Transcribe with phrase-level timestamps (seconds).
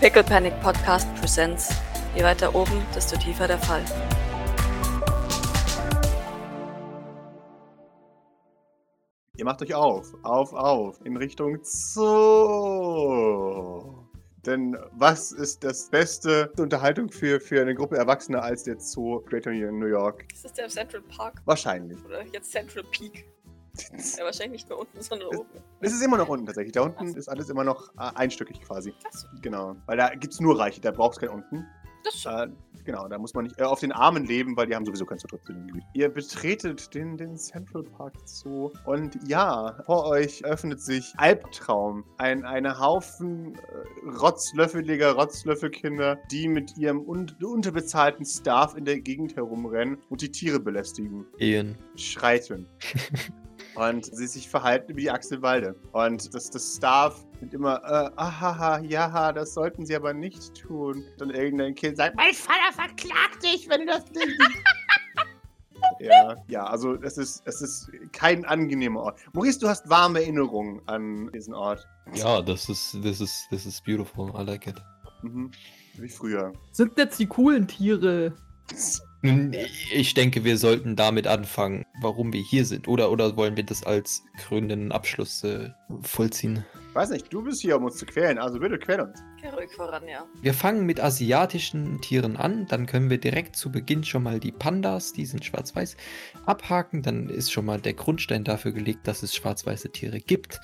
[0.00, 1.74] Pickle Panic Podcast Presents.
[2.14, 3.84] Je weiter oben, desto tiefer der Fall.
[9.36, 12.08] Ihr macht euch auf, auf, auf, in Richtung Zoo.
[14.46, 19.50] Denn was ist das beste Unterhaltung für, für eine Gruppe Erwachsener als der Zoo Greater
[19.50, 20.32] New York?
[20.32, 21.42] Ist das der Central Park?
[21.44, 21.98] Wahrscheinlich.
[22.04, 23.26] Oder jetzt Central Peak?
[24.18, 25.48] Ja, wahrscheinlich nicht mehr unten, sondern oben.
[25.80, 26.72] Es ist immer noch unten tatsächlich.
[26.72, 28.92] Da unten ist alles immer noch äh, einstöckig quasi.
[29.04, 29.76] Achso, Genau.
[29.86, 31.66] Weil da gibt es nur Reiche, da braucht es kein unten.
[32.04, 32.32] das schon.
[32.32, 32.48] Äh,
[32.84, 35.18] genau, da muss man nicht äh, auf den Armen leben, weil die haben sowieso kein
[35.18, 35.84] Zutritt zu dem Gebiet.
[35.94, 42.04] Ihr betretet den, den Central Park Zoo und ja, vor euch öffnet sich Albtraum.
[42.18, 49.36] Ein eine Haufen äh, rotzlöffeliger Rotzlöffelkinder, die mit ihrem un unterbezahlten Staff in der Gegend
[49.36, 51.76] herumrennen und die Tiere belästigen, Ian.
[51.96, 52.66] schreiten.
[53.78, 55.76] Und sie sich verhalten wie die Axel Walde.
[55.92, 61.04] Und das, das Staff sind immer, äh, ahaha, ja, das sollten sie aber nicht tun.
[61.20, 64.40] Und irgendein Kind sagt, mein Vater verklagt dich, wenn du das nicht.
[66.00, 69.20] ja, ja, also es ist, es ist kein angenehmer Ort.
[69.32, 71.86] Maurice, du hast warme Erinnerungen an diesen Ort.
[72.14, 74.30] Ja, das ist, das ist, das ist beautiful.
[74.36, 74.82] I like it.
[75.22, 75.52] Mhm.
[75.94, 76.52] Wie früher.
[76.72, 78.34] Sind jetzt die coolen Tiere?
[79.22, 79.54] Nun,
[79.92, 82.86] Ich denke, wir sollten damit anfangen, warum wir hier sind.
[82.86, 85.70] Oder, oder wollen wir das als krönenden Abschluss äh,
[86.02, 86.64] vollziehen?
[86.94, 89.22] Weiß nicht, du bist hier, um uns zu quälen, also bitte quäl uns.
[89.40, 90.24] Geh ruhig voran, ja.
[90.40, 94.52] Wir fangen mit asiatischen Tieren an, dann können wir direkt zu Beginn schon mal die
[94.52, 95.96] Pandas, die sind schwarz-weiß,
[96.46, 97.02] abhaken.
[97.02, 100.60] Dann ist schon mal der Grundstein dafür gelegt, dass es schwarz-weiße Tiere gibt,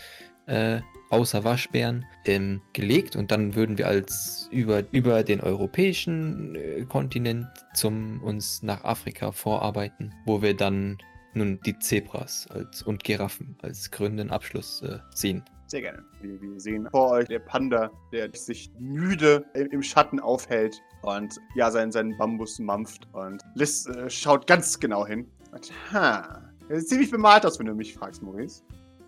[0.46, 3.16] äh, außer Waschbären, ähm, gelegt.
[3.16, 9.32] Und dann würden wir als über, über den europäischen äh, Kontinent zum uns nach Afrika
[9.32, 10.98] vorarbeiten, wo wir dann
[11.34, 15.44] nun die Zebras als, und Giraffen als krönenden Abschluss äh, sehen.
[15.66, 16.04] Sehr gerne.
[16.20, 21.38] Wir, wir sehen vor euch der Panda, der sich müde im, im Schatten aufhält und
[21.54, 23.08] ja, seinen, seinen Bambus mampft.
[23.12, 25.26] Und Liz äh, schaut ganz genau hin.
[25.52, 28.62] Und, ha, er sieht ziemlich bemalt aus, wenn du mich fragst, Maurice.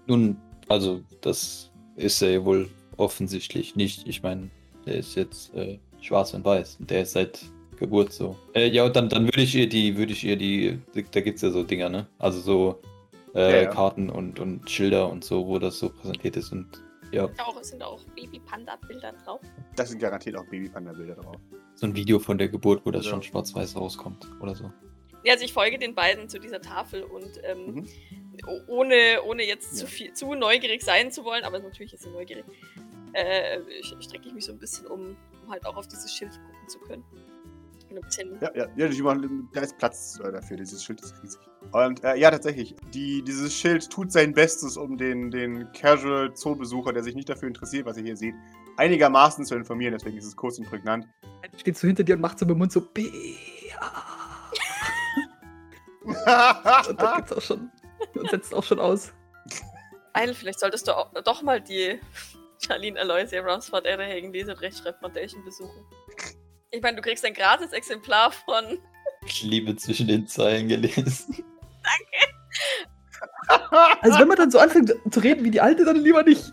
[0.07, 0.37] Nun,
[0.69, 4.07] also, das ist er ja wohl offensichtlich nicht.
[4.07, 4.51] Ich meine,
[4.85, 6.77] der ist jetzt äh, schwarz und weiß.
[6.81, 7.41] Und der ist seit
[7.79, 8.37] Geburt so.
[8.55, 10.79] Äh, ja, und dann, dann würde ich ihr die, würde ich ihr die,
[11.13, 12.07] da gibt's ja so Dinger, ne?
[12.19, 12.81] Also so
[13.35, 13.71] äh, Ja, ja.
[13.71, 16.53] Karten und, und Schilder und so, wo das so präsentiert ist.
[16.53, 16.67] Und
[17.13, 19.41] ja, Auch, es sind auch Baby-Panda-Bilder drauf.
[19.77, 21.37] Das sind garantiert auch Baby-Panda-Bilder drauf.
[21.75, 23.11] so ein Video von der Geburt, wo das Ja.
[23.11, 24.73] schon schwarz-weiß rauskommt oder so.
[25.23, 27.89] Ja, also ich folge den beiden zu dieser Tafel und ähm, Mhm.
[28.69, 29.79] Ohne, ohne jetzt Ja.
[29.79, 32.45] zu viel zu neugierig sein zu wollen, aber natürlich ist sie neugierig,
[33.13, 33.61] äh,
[34.01, 36.79] strecke ich mich so ein bisschen um, um halt auch auf dieses Schild gucken zu
[36.81, 37.05] können.
[38.41, 40.57] Ja, ja, ja die machen, da ist Platz äh, dafür.
[40.59, 41.41] Dieses Schild ist riesig.
[41.73, 46.93] Und äh, ja, tatsächlich, die, dieses Schild tut sein Bestes, um den, den Casual Zoo-Besucher,
[46.93, 48.35] der sich nicht dafür interessiert, was ihr hier seht,
[48.77, 49.95] einigermaßen zu informieren.
[49.95, 51.07] Deswegen ist es kurz und prägnant.
[51.57, 53.07] Steht so hinter dir und macht so mit dem Mund so Bea.
[56.05, 57.71] Und dann geht's auch schon.
[58.19, 59.13] Und setzt auch schon aus.
[60.13, 62.01] Eil, vielleicht solltest du auch, doch mal die
[62.65, 65.85] Charlene Aloysia Ramsford Errehagen Lese- und Rechtschreib Foundation besuchen.
[66.71, 68.79] Ich meine, du kriegst ein gratis Exemplar von.
[69.27, 71.45] Ich liebe zwischen den Zeilen gelesen.
[74.01, 76.53] Also wenn man dann so anfängt zu reden wie die Alte, dann lieber nicht.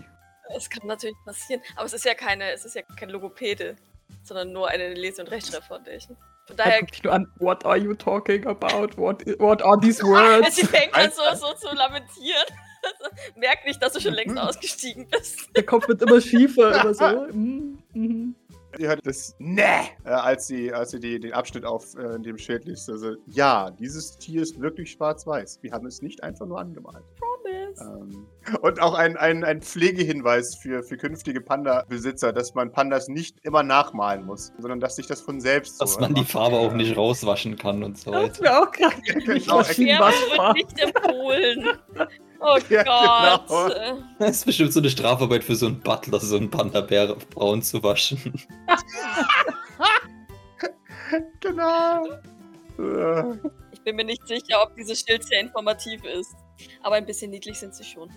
[0.54, 3.76] Das kann natürlich passieren, aber es ist ja keine, es ist ja kein Logopäde,
[4.24, 6.18] sondern nur eine Lese- und Rechtschreib Foundation.
[6.46, 7.28] Von Er daher guckt dich nur an.
[7.40, 8.98] What are you talking about?
[8.98, 10.56] What, what are these words?
[10.56, 12.46] Sie fängt an so, so zu lamentieren.
[12.84, 15.50] Also, merk nicht, dass du schon längst ausgestiegen bist.
[15.56, 16.82] Der Kopf wird immer schiefer.
[16.82, 17.28] Immer so.
[17.32, 18.36] Mhm, mhm.
[18.78, 22.66] Ihr hört das Ne, als sie, als sie die, den Abschnitt auf äh, dem Schild
[22.66, 22.90] liest.
[22.90, 25.60] Also, ja, dieses Tier ist wirklich schwarz-weiß.
[25.62, 27.04] Wir haben es nicht einfach nur angemalt.
[27.16, 27.33] Promise.
[27.82, 28.28] Ähm,
[28.62, 33.64] und auch ein, ein, ein Pflegehinweis für, für künftige Panda-Besitzer, dass man Pandas nicht immer
[33.64, 36.26] nachmalen muss, sondern dass sich das von selbst so Dass man die.
[36.26, 38.42] Farbe auch nicht rauswaschen kann und so Das weiter.
[38.44, 41.68] wäre auch gerade Genau, wird nicht empfohlen.
[42.46, 43.48] Oh Ja, Gott.
[43.48, 43.96] genau.
[44.20, 47.82] Das ist bestimmt so eine Strafarbeit für so einen Butler, so einen Panda-Bär braun zu
[47.84, 48.20] waschen.
[51.42, 52.06] Genau.
[52.80, 53.34] Äh,
[53.72, 56.34] Ich bin mir nicht sicher, ob dieses Schild sehr informativ ist.
[56.82, 58.10] Aber ein bisschen niedlich sind sie schon.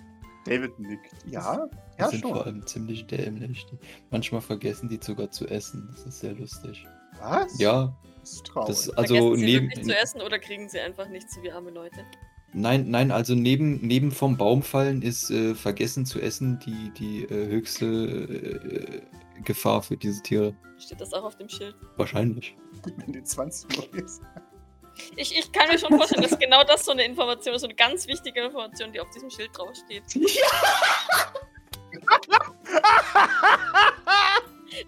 [0.44, 1.12] David nickt.
[1.26, 2.42] Ja, Die ja sind vor schon.
[2.44, 3.66] allem ziemlich dämlich.
[3.66, 3.78] Die,
[4.10, 5.88] manchmal vergessen die sogar zu essen.
[5.90, 6.86] Das ist sehr lustig.
[7.18, 7.58] Was?
[7.58, 8.68] Ja, Das ist traurig.
[8.68, 9.66] das also Vergessen sie neben.
[9.70, 11.98] wirklich zu essen oder kriegen sie einfach nichts so wie arme Leute?
[12.52, 17.24] Nein, nein, also neben, neben vom Baum fallen ist äh, vergessen zu essen die, die
[17.24, 20.54] äh, höchste äh, Gefahr für diese Tiere.
[20.78, 21.74] Steht das auch auf dem Schild?
[21.96, 22.56] Wahrscheinlich.
[23.06, 24.22] in den 20 Uhr ist.
[25.16, 27.74] Ich, ich kann mir schon vorstellen, dass genau das so eine Information ist, so eine
[27.74, 30.04] ganz wichtige Information, die auf diesem Schild draufsteht.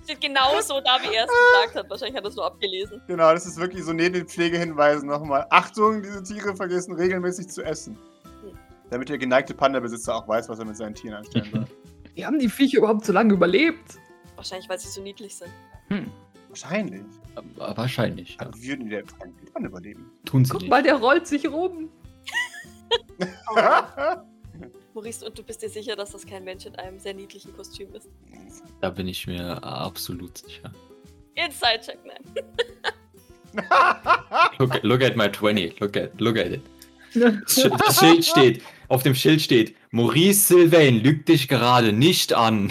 [0.04, 1.90] Steht genauso so da, wie er es gesagt hat.
[1.90, 3.00] Wahrscheinlich hat er es nur abgelesen.
[3.06, 5.46] Genau, das ist wirklich so neben den Pflegehinweisen nochmal.
[5.50, 7.98] Achtung, diese Tiere vergessen regelmäßig zu essen.
[8.90, 11.66] Damit der geneigte Panda-Besitzer auch weiß, was er mit seinen Tieren anstellen soll.
[12.14, 13.98] Wie haben die Viecher überhaupt so lange überlebt?
[14.34, 15.50] Wahrscheinlich, weil sie so niedlich sind.
[15.88, 16.10] Hm.
[16.62, 17.02] Wahrscheinlich.
[17.58, 18.46] Aber Wahrscheinlich, ja.
[18.46, 20.10] Aber würden keinen Pan überleben?
[20.24, 20.70] Tun sie Guck nicht.
[20.70, 21.88] mal, der rollt sich rum.
[24.94, 27.94] Maurice, und du bist dir sicher, dass das kein Mensch in einem sehr niedlichen Kostüm
[27.94, 28.08] ist?
[28.80, 30.72] Da bin ich mir absolut sicher.
[31.34, 32.22] Inside-Check, nein.
[34.58, 35.80] Look, look at my 20.
[35.80, 36.62] Look at, look at it.
[37.14, 42.70] Das Schild steht, auf dem Schild steht, Maurice Sylvain lügt dich gerade nicht an.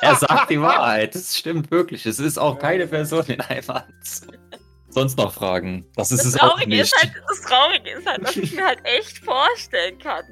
[0.00, 1.14] Er sagt die Wahrheit.
[1.14, 2.06] Das stimmt wirklich.
[2.06, 4.34] Es ist auch keine Person in einem Anzug.
[4.90, 5.84] Sonst noch Fragen?
[5.96, 6.80] Das ist Das es auch Traurige, nicht.
[6.82, 10.24] ist halt, das Traurige ist halt, dass ich mir halt echt vorstellen kann,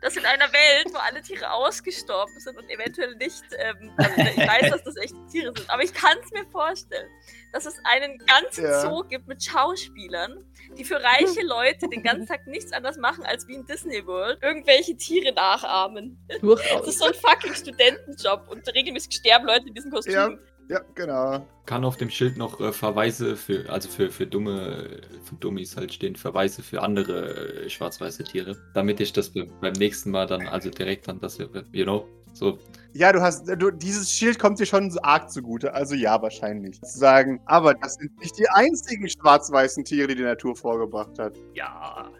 [0.00, 4.36] dass in einer Welt, wo alle Tiere ausgestorben sind und eventuell nicht, ähm, also ich
[4.48, 7.08] weiß, dass das echte Tiere sind, aber ich kann es mir vorstellen,
[7.52, 8.80] dass es einen ganzen Ja.
[8.80, 10.44] Zoo gibt mit Schauspielern,
[10.78, 14.38] die für reiche Leute den ganzen Tag nichts anderes machen, als wie in Disney World
[14.42, 16.18] irgendwelche Tiere nachahmen.
[16.28, 16.86] Das Durchaus.
[16.88, 20.12] ist so ein fucking Studentenjob und regelmäßig sterben Leute in diesem Kostüm.
[20.14, 20.30] Ja.
[20.68, 21.46] ja, genau.
[21.66, 25.92] Kann auf dem Schild noch äh, Verweise für, also für, für dumme, für Dummies halt
[25.92, 30.46] stehen, Verweise für andere äh, schwarz-weiße Tiere, damit ich das be- beim nächsten Mal dann,
[30.48, 32.58] also direkt dann, das, you know, so,
[32.92, 35.72] Ja, du hast, du, dieses Schild kommt dir schon so arg zugute.
[35.74, 36.80] Also ja, wahrscheinlich.
[36.82, 41.36] Zu sagen, aber das sind nicht die einzigen schwarz-weißen Tiere, die die Natur vorgebracht hat.
[41.54, 42.08] ja.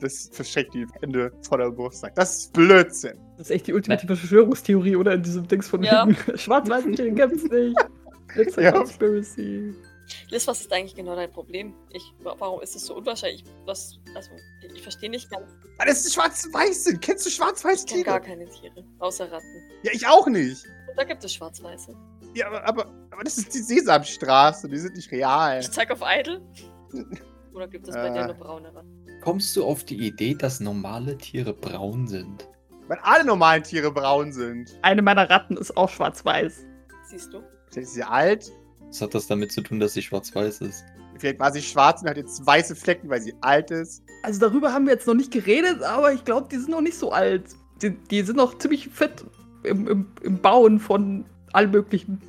[0.00, 2.00] Das verschreckt die Hände vor der Brust.
[2.00, 3.16] Sagt, Das ist Blödsinn.
[3.36, 5.12] Das ist echt die ultimative Verschwörungstheorie, oder?
[5.14, 6.04] In diesem Dings von Ja.
[6.08, 7.76] wegen Schwarz-Weiße Tiere gibt's nicht.
[8.36, 8.72] It's a Ja.
[8.72, 9.72] conspiracy.
[10.30, 11.74] Liz, was ist eigentlich genau dein Problem?
[11.90, 13.44] Ich, warum ist es so unwahrscheinlich?
[13.64, 14.30] Was, also,
[14.62, 15.50] ich, ich verstehe nicht ganz.
[15.78, 17.00] Weil das schwarz-weiß sind.
[17.00, 18.36] Kennst du schwarz-weiße Ich kenne gar Tiere?
[18.38, 19.62] keine Tiere, außer Ratten.
[19.82, 20.64] Ja, ich auch nicht.
[20.96, 21.94] Da gibt es schwarz-weiße.
[22.34, 24.68] Ja, aber, aber, aber das ist die Sesamstraße.
[24.68, 25.60] Die sind nicht real.
[25.60, 26.40] Ich zeig auf Idle.
[27.54, 28.26] Oder gibt es bei dir Äh.
[28.26, 29.06] nur braune Ratten?
[29.22, 32.48] Kommst du auf die Idee, dass normale Tiere braun sind?
[32.88, 34.70] Weil alle normalen Tiere braun sind.
[34.82, 36.64] Eine meiner Ratten ist auch schwarz-weiß.
[37.04, 37.42] Siehst du?
[37.70, 38.50] Vielleicht ist sie alt.
[38.92, 40.84] Was hat das damit zu tun, dass sie schwarz-weiß ist?
[41.18, 44.02] Vielleicht war sie schwarz und hat jetzt weiße Flecken, weil sie alt ist.
[44.22, 46.98] Also darüber haben wir jetzt noch nicht geredet, aber ich glaube, die sind noch nicht
[46.98, 47.44] so alt.
[47.80, 49.24] Die, die sind noch ziemlich fit
[49.62, 51.24] im, im, im Bauen von
[51.54, 52.20] allem Möglichen.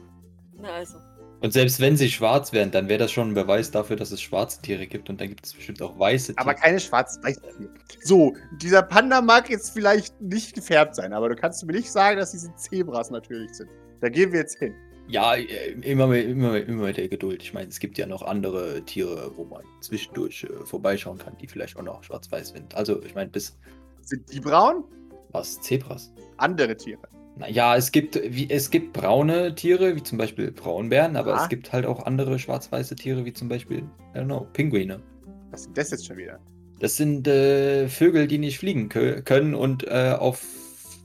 [0.61, 0.95] Na also.
[1.41, 4.21] Und selbst wenn sie schwarz wären, dann wäre das schon ein Beweis dafür, dass es
[4.21, 6.39] schwarze Tiere gibt und dann gibt es bestimmt auch weiße Tiere.
[6.39, 7.73] Aber keine schwarz-weiß Tiere.
[8.03, 12.17] So, dieser Panda mag jetzt vielleicht nicht gefärbt sein, aber du kannst mir nicht sagen,
[12.17, 13.69] dass diese Zebras natürlich sind.
[13.99, 14.73] Da gehen wir jetzt hin.
[15.07, 17.41] Ja, äh, immer mit, immer, mit- immer mit der Geduld.
[17.43, 21.47] Ich meine, es gibt ja noch andere Tiere, wo man zwischendurch äh, vorbeischauen kann, die
[21.47, 22.73] vielleicht auch noch schwarz-weiß sind.
[22.75, 23.57] Also, ich meine, bis
[24.01, 24.83] Sind die braun?
[25.31, 25.59] was?
[25.61, 26.13] Zebras?
[26.37, 27.01] Andere Tiere.
[27.35, 31.43] Naja, es gibt, wie, es gibt braune Tiere, wie zum Beispiel Braunbären, aber Ah.
[31.43, 33.79] es gibt halt auch andere schwarz-weiße Tiere, wie zum Beispiel,
[34.13, 35.01] I don't know, Pinguine.
[35.49, 36.39] Was sind das jetzt schon wieder?
[36.79, 40.45] Das sind äh, Vögel, die nicht fliegen kö können und äh, auf,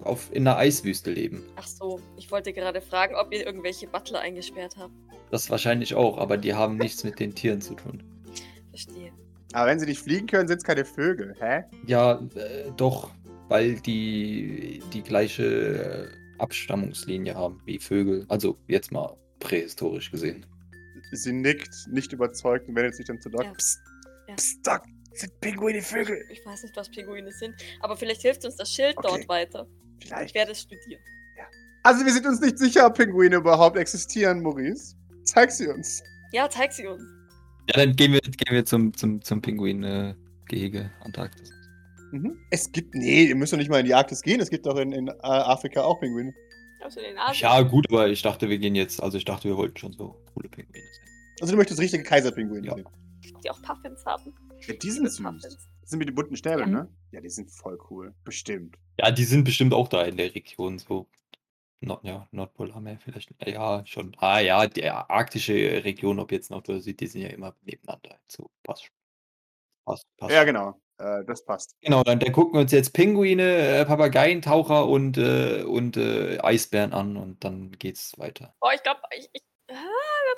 [0.00, 1.42] auf, in einer Eiswüste leben.
[1.56, 4.92] Ach so, ich wollte gerade fragen, ob ihr irgendwelche Butler eingesperrt habt.
[5.30, 8.02] Das wahrscheinlich auch, aber die haben nichts mit den Tieren zu tun.
[8.70, 9.12] Verstehe.
[9.52, 11.64] Aber wenn sie nicht fliegen können, sind es keine Vögel, hä?
[11.86, 13.10] Ja, äh, doch,
[13.48, 18.24] weil die die gleiche Abstammungslinie haben wie Vögel.
[18.28, 20.46] Also jetzt mal prähistorisch gesehen.
[21.12, 23.44] Sie nickt, nicht überzeugt und wendet sich dann zu Doc.
[23.44, 23.52] Ja.
[23.54, 23.78] Psst,
[24.28, 24.34] Ja.
[24.34, 24.82] psst, Doc,
[25.14, 26.23] sind Pinguine Vögel?
[26.30, 29.08] Ich weiß nicht, was Pinguine sind, aber vielleicht hilft uns das Schild Okay.
[29.08, 29.66] dort weiter.
[30.00, 30.35] Ich Vielleicht.
[30.35, 31.00] werde es studieren.
[31.85, 34.95] Also wir sind uns nicht sicher, ob Pinguine überhaupt existieren, Maurice.
[35.25, 36.02] Zeig sie uns.
[36.33, 37.02] Ja, zeig sie uns.
[37.71, 41.50] Ja, dann gehen wir, gehen wir zum, zum, zum Pinguin-Gehege Antarktis.
[42.12, 42.37] Mhm.
[42.50, 44.40] Es gibt, nee, ihr müsst doch nicht mal in die Arktis gehen.
[44.40, 46.35] Es gibt doch in, in äh, Afrika auch Pinguine.
[46.83, 47.40] Also Asien.
[47.40, 50.17] Ja, gut, aber ich dachte, wir gehen jetzt, also ich dachte, wir wollten schon so
[50.35, 51.09] coole Pinguine sehen.
[51.40, 52.75] Also du möchtest richtige Kaiserpinguine Ja.
[52.75, 52.87] sehen.
[53.45, 54.35] Die auch Puffins haben.
[54.67, 55.23] Ja, die sind süß.
[55.23, 55.69] Puffins.
[55.88, 56.83] Das sind mit den bunten Schnäbeln, Ja.
[56.83, 56.95] ne?
[57.12, 58.14] Ja, die sind voll cool.
[58.23, 58.76] Bestimmt.
[58.99, 61.09] Ja, die sind bestimmt auch da in der Region, so.
[61.80, 63.30] Nord, ja, Nordpolarmeer vielleicht.
[63.47, 64.14] Ja, schon.
[64.18, 65.54] Ah ja, die arktische
[65.85, 68.21] Region, ob jetzt Nord oder Süd, die sind ja immer nebeneinander.
[68.26, 68.90] So, passt.
[69.87, 70.35] Passt, passt.
[70.35, 70.78] Ja, genau.
[70.99, 71.75] Äh, das passt.
[71.80, 73.42] Genau, dann, dann gucken wir uns jetzt Pinguine,
[73.78, 78.54] äh, Papageientaucher und, äh, und äh, Eisbären an und dann geht's weiter.
[78.61, 79.42] Oh, ich glaube, ich, ich,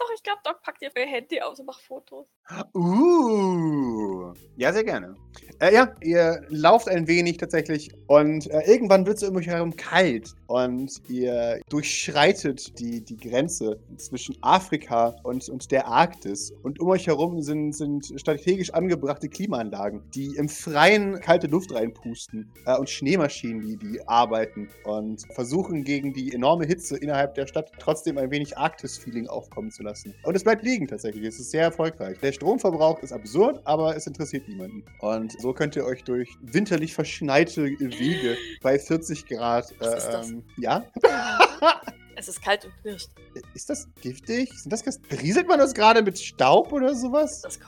[0.00, 2.26] doch, ich glaube, Doc packt ihr Handy aus und macht Fotos.
[2.74, 5.14] Uh, ja, sehr gerne.
[5.60, 9.76] Äh, ja, ihr lauft ein wenig tatsächlich und äh, irgendwann wird es um euch herum
[9.76, 16.52] kalt und ihr durchschreitet die, die Grenze zwischen Afrika und, und der Arktis.
[16.62, 22.50] Und um euch herum sind, sind strategisch angebrachte Klimaanlagen, die im Freien kalte Luft reinpusten
[22.64, 27.70] äh, und Schneemaschinen, die, die arbeiten und versuchen gegen die enorme Hitze innerhalb der Stadt
[27.78, 29.89] trotzdem ein wenig Arktis-Feeling aufkommen zu lassen.
[30.24, 31.24] Und es bleibt liegen tatsächlich.
[31.24, 32.18] Es ist sehr erfolgreich.
[32.20, 34.84] Der Stromverbrauch ist absurd, aber es interessiert niemanden.
[35.00, 39.72] Und so könnt ihr euch durch winterlich verschneite Wege bei 40 Grad.
[39.78, 40.28] Was ist das?
[40.30, 40.84] ähm, Ja?
[42.16, 43.08] Es ist kalt und knirscht.
[43.54, 44.52] Ist das giftig?
[44.52, 47.40] Sind das, berieselt man das gerade mit Staub oder sowas?
[47.40, 47.58] Das.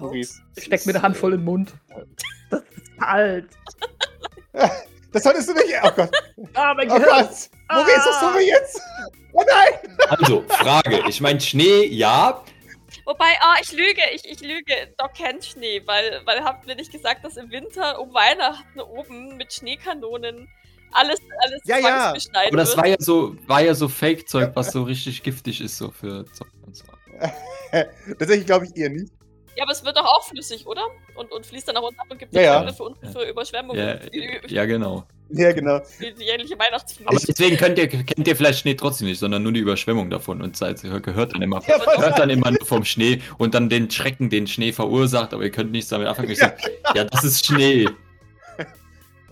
[0.57, 1.73] Ich steck mir eine Handvoll in den Mund.
[2.51, 3.49] Das ist kalt.
[5.13, 5.67] Das solltest du nicht.
[5.83, 6.11] Oh Gott.
[6.55, 7.11] Ah, mein Oh Gehirn.
[7.11, 7.51] Gott.
[7.71, 8.81] Maurice, was tun wir jetzt?
[9.33, 9.97] Oh nein!
[10.09, 11.03] Also, Frage.
[11.09, 12.43] Ich meine, Schnee, ja.
[13.05, 14.95] Wobei, ah, ich lüge, ich, ich lüge.
[14.99, 19.37] Doc kennt Schnee, weil, weil habt ihr nicht gesagt, dass im Winter um Weihnachten oben
[19.37, 20.49] mit Schneekanonen
[20.93, 21.83] alles, alles Ja, ja.
[21.83, 25.79] zwangsbeschneit Aber das war ja so, war ja so Fake-Zeug, was so richtig giftig ist,
[25.79, 26.85] so für Zocken und so.
[28.19, 29.13] Tatsächlich glaube ich eher nicht.
[29.57, 30.83] Ja, aber es wird doch auch flüssig, oder?
[31.15, 32.57] Und, und fließt dann nach unten ab und gibt Ja, ja.
[32.59, 33.79] Gründe für, unten für Überschwemmungen.
[33.79, 33.99] Ja,
[34.49, 35.05] ja, genau.
[35.35, 35.81] Ja, genau.
[35.99, 37.09] die, die jährliche Weihnachtsflut.
[37.09, 40.43] Aber deswegen könnt ihr, kennt ihr vielleicht Schnee trotzdem nicht, sondern nur die Überschwemmung davon
[40.43, 43.91] und seid, gehört dann immer, Ja, hört dann immer nur vom Schnee und dann den
[43.91, 46.35] Schrecken, den Schnee verursacht, aber ihr könnt nichts damit anfangen.
[46.35, 46.59] Sag,
[46.95, 47.89] ja, das ist Schnee.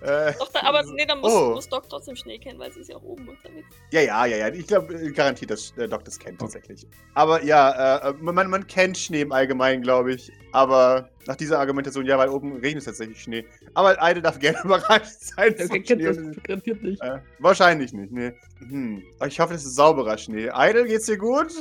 [0.02, 1.50] Äh, Doch, da, aber nee, dann muss, Oh.
[1.52, 3.68] muss Doc trotzdem Schnee kennen, weil sie ist ja auch oben unterwegs.
[3.92, 4.48] Ja, ja, ja, ja.
[4.48, 6.86] Ich glaube, garantiert, dass äh, Doc das kennt tatsächlich.
[7.14, 10.32] Aber ja, äh, man, man kennt Schnee im Allgemeinen, glaube ich.
[10.52, 13.44] Aber nach dieser Argumentation, ja, weil oben regnet es tatsächlich Schnee.
[13.74, 15.54] Aber Eide darf gerne überrascht sein.
[15.58, 17.02] Der von kennt Schnee das garantiert nicht.
[17.02, 18.32] Äh, wahrscheinlich nicht, nee.
[18.58, 19.02] Hm.
[19.26, 20.48] Ich hoffe, es ist sauberer Schnee.
[20.50, 21.52] Eidel, geht's dir gut?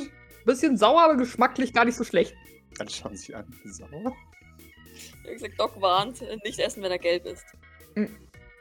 [0.46, 2.34] Bisschen sauer, aber geschmacklich gar nicht so schlecht.
[2.78, 3.44] Dann schauen Sie an.
[3.66, 4.16] Sauer?
[4.96, 7.44] Ich hab gesagt, Doc warnt, äh, nicht essen, wenn er gelb ist.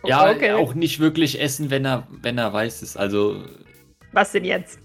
[0.06, 0.52] Ja, okay.
[0.52, 2.98] auch nicht wirklich essen, wenn er, wenn er weiß ist.
[2.98, 3.44] Also,
[4.14, 4.80] Was denn jetzt?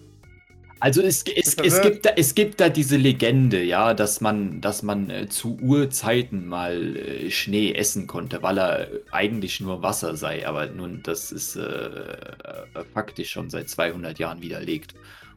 [0.84, 4.82] also es, es, es, gibt da, es gibt da diese Legende, ja, dass man, dass
[4.82, 10.46] man äh, zu Urzeiten mal äh, Schnee essen konnte, weil er eigentlich nur Wasser sei.
[10.46, 14.94] Aber nun, das ist äh, äh, faktisch schon seit 200 Jahren widerlegt.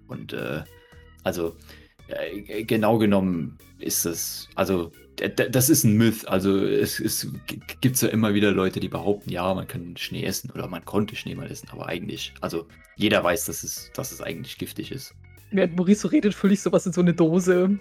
[0.10, 0.64] Und äh,
[1.24, 1.56] also
[2.10, 6.28] äh, genau genommen ist das, also das ist ein Myth.
[6.28, 7.28] Also es, es
[7.82, 11.16] gibt ja immer wieder Leute, die behaupten, ja, man kann Schnee essen oder man konnte
[11.16, 15.14] Schnee mal essen, aber eigentlich, also jeder weiß, dass es, dass es eigentlich giftig ist.
[15.52, 17.78] Während Maurice so redet, fülle ich sowas in so eine Dose.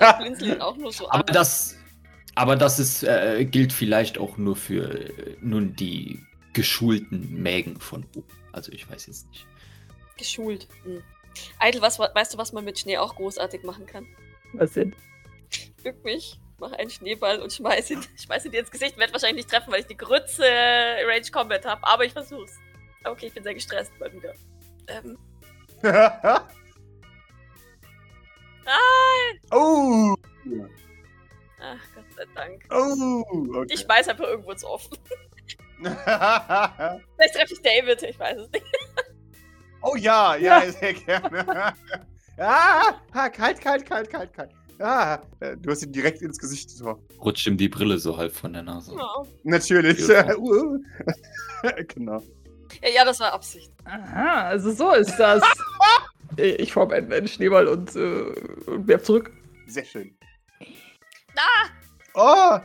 [0.60, 1.34] Auch nur so Aber an.
[1.34, 1.76] das,
[2.34, 6.20] aber das ist, äh, gilt vielleicht auch nur für äh, nun die
[6.52, 8.26] geschulten Mägen von oben.
[8.52, 9.46] Also ich weiß jetzt nicht.
[10.16, 10.66] Geschult.
[10.84, 11.02] Hm.
[11.58, 14.06] Eitel, was, weißt du, was man mit Schnee auch großartig machen kann?
[14.52, 14.94] Was denn?
[15.82, 18.96] Bück mich, mach einen Schneeball und schmeiß ihn, schmeiß ihn dir ins Gesicht.
[18.98, 22.58] Werd wahrscheinlich nicht treffen, weil ich die Grütze Range Combat habe, aber ich versuch's.
[23.04, 24.34] Okay, ich bin sehr gestresst mal wieder.
[24.88, 25.18] Ähm,
[29.50, 30.14] oh!
[31.60, 32.64] ach Gott sei Dank.
[32.70, 33.24] Oh!
[33.56, 33.74] Okay.
[33.74, 34.96] Ich schmeiß einfach irgendwo ins Offen.
[35.78, 38.64] Vielleicht treffe ich David, ich weiß es nicht.
[39.82, 41.74] oh ja, ja, sehr gerne.
[42.38, 44.50] ah, ah, kalt, kalt, kalt, kalt, kalt.
[44.80, 47.02] Ah, äh, du hast ihn direkt ins Gesicht getroffen.
[47.20, 48.94] Rutscht ihm die Brille so halb von der Nase.
[48.96, 49.22] Ja.
[49.44, 49.98] Natürlich.
[50.38, 50.78] Uh,
[51.94, 52.22] genau.
[52.82, 53.72] Ja, ja, das war Absicht.
[53.84, 55.42] Aha, also so ist das.
[56.36, 58.24] Ich form einen, einen Schneeball und, äh,
[58.66, 59.30] und werf zurück.
[59.68, 60.16] Sehr schön.
[61.36, 61.68] Ah,
[62.14, 62.58] Oh!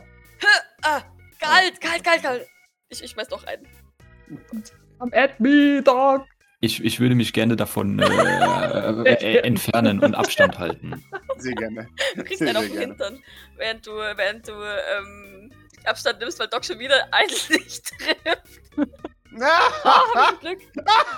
[0.82, 1.02] ah,
[1.40, 2.46] kalt, kalt, kalt, kalt.
[2.88, 3.66] Ich, ich schmeiß doch einen.
[4.98, 6.24] Come at me, dog.
[6.60, 11.02] Ich, ich würde mich gerne davon äh, äh, entfernen und Abstand halten.
[11.38, 11.88] Sehr gerne.
[12.14, 12.78] Du kriegst einen auf den.
[12.78, 13.22] Hintern,
[13.56, 15.50] während du, während du ähm,
[15.84, 19.09] Abstand nimmst, weil Doc schon wieder ein Licht trifft.
[19.36, 20.58] Oh, hab ich Glück.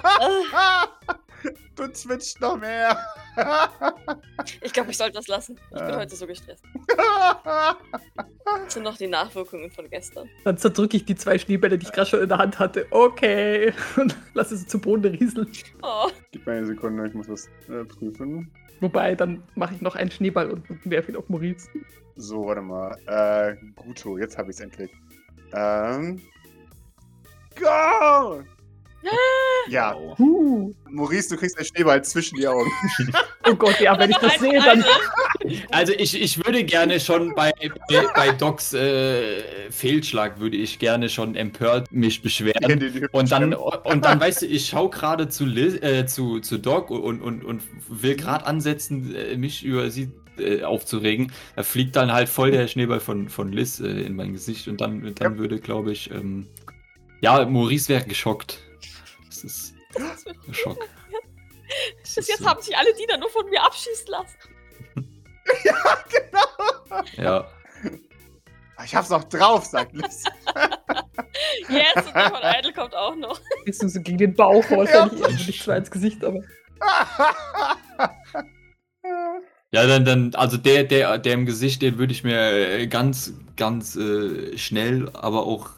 [0.02, 0.86] Ah,
[1.76, 2.96] du twitcht noch mehr.
[4.60, 5.58] ich glaube, ich sollte das lassen.
[5.70, 5.96] Ich bin Ah.
[5.96, 6.62] heute so gestresst.
[8.44, 10.28] Das sind noch die Nachwirkungen von gestern.
[10.44, 12.86] Dann zerdrücke ich die zwei Schneebälle, die ich gerade schon in der Hand hatte.
[12.90, 13.72] Okay.
[13.96, 15.50] Und lasse sie zu Boden rieseln.
[15.82, 18.50] Oh, Gib mir eine Sekunde, ich muss was äh, prüfen.
[18.80, 21.68] Wobei, dann mache ich noch einen Schneeball und, und werfe ihn auf Maurice.
[22.16, 22.96] So, warte mal.
[23.06, 24.90] Äh, Guto, jetzt habe ich es endlich.
[25.54, 26.20] Ähm.
[27.58, 28.42] Go!
[29.68, 30.16] Ja, Wow.
[30.18, 30.74] Huh.
[30.90, 32.70] Maurice, du kriegst einen Schneeball zwischen die Augen.
[33.48, 34.84] Oh Gott, ja, wenn ich das sehe, dann.
[35.72, 37.50] Also ich, ich würde gerne schon bei,
[37.88, 43.08] bei, bei Docs äh, Fehlschlag würde ich gerne schon empört mich beschweren.
[43.10, 46.90] Und dann, und dann weißt du, ich schaue gerade zu, Liz, äh, zu, zu Doc
[46.92, 51.32] und, und, und will gerade ansetzen, äh, mich über sie äh, aufzuregen.
[51.56, 54.80] Da fliegt dann halt voll der Schneeball von, von Liz äh, in mein Gesicht und
[54.80, 55.38] dann, dann Ja.
[55.38, 56.46] würde, glaube ich, ähm,
[57.22, 58.58] ja, Maurice wäre geschockt.
[59.26, 60.78] Das ist Das ein Schock.
[62.02, 62.46] Bis ist jetzt so.
[62.46, 64.36] haben sich alle Diener nur von mir abschießen lassen.
[67.16, 67.48] Ja.
[68.84, 70.24] Ich hab's noch drauf, sagt Liz.
[71.68, 73.40] Jetzt und der von Idle kommt auch noch.
[73.64, 76.42] Du so gegen den Bauch wahrscheinlich eher so nicht zwar ins Gesicht, aber.
[79.72, 83.32] Ja, dann, dann, also der, der, der im Gesicht, den würde ich mir äh, ganz,
[83.56, 85.70] ganz äh, schnell, aber auch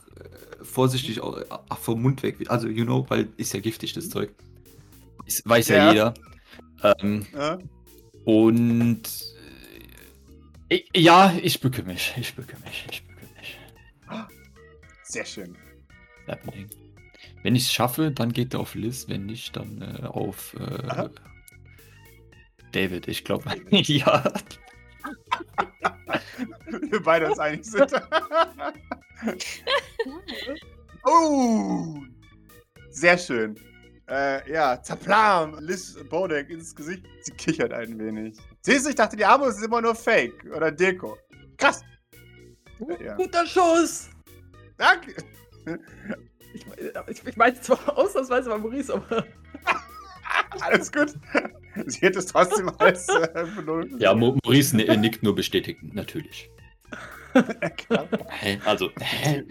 [0.65, 1.45] vorsichtig au- äh,
[1.81, 4.31] vom Mund weg, also you know, weil ist ja giftig, das Zeug.
[5.27, 5.93] Ist, weiß ja, Ja.
[5.93, 6.15] jeder.
[7.01, 7.59] Ähm, Ja.
[8.25, 9.03] und
[10.69, 13.59] äh, ja, ich bücke mich, ich bücke mich, ich bücke mich.
[15.05, 15.57] Sehr schön.
[17.43, 21.09] Wenn ich es schaffe, dann geht er auf Liz, wenn nicht, dann äh, auf äh.
[22.73, 24.25] David, ich glaube, ja.
[26.91, 27.93] Wir beide uns einig sind.
[31.05, 31.97] oh!
[32.91, 33.59] Sehr schön.
[34.09, 37.05] Äh, ja, Zaplam, Liz Bodek ins Gesicht.
[37.23, 38.37] Sie kichert ein wenig.
[38.61, 41.17] Siehst du, ich dachte, die Arme ist immer nur Fake oder Deko.
[41.57, 41.83] Krass.
[43.01, 43.15] Ja.
[43.15, 44.11] Guter Schuss!
[44.77, 45.15] Danke.
[46.55, 46.67] Ich,
[47.09, 49.25] ich, ich meine zwar ausnahmsweise bei Maurice, aber.
[50.61, 51.15] Alles gut.
[51.87, 53.47] Sie hätte es trotzdem als äh.
[53.99, 56.51] Ja, Maurice ni- nickt nur bestätigend, natürlich.
[58.29, 58.61] Hä?
[58.65, 59.45] Also, hä?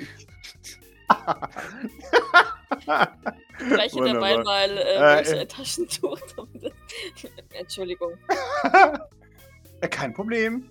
[3.59, 5.39] Reiche dabei mal äh, Äh, äh.
[5.41, 6.19] ein Taschentuch.
[7.53, 8.13] Entschuldigung.
[9.81, 10.69] Äh, Kein Problem.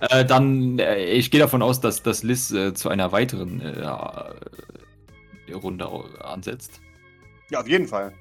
[0.00, 3.80] Äh, dann, äh, ich gehe davon aus, dass, dass Liz äh, zu einer weiteren äh,
[3.80, 5.88] äh, Runde
[6.20, 6.80] ansetzt.
[7.50, 8.12] Ja, auf jeden Fall.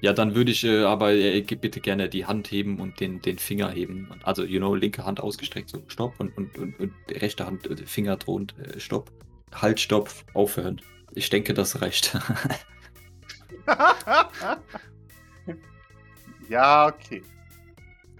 [0.00, 3.38] Ja, dann würde ich äh, aber äh, bitte gerne die Hand heben und den, den
[3.38, 4.08] Finger heben.
[4.22, 7.76] Also, you know, linke Hand ausgestreckt, so Stopp und, und, und, und rechte Hand, äh,
[7.84, 9.10] Finger drohend, äh, Stopp.
[9.52, 10.80] Halt, Stopp, aufhören.
[11.14, 12.16] Ich denke, das reicht.
[16.48, 17.22] ja, okay.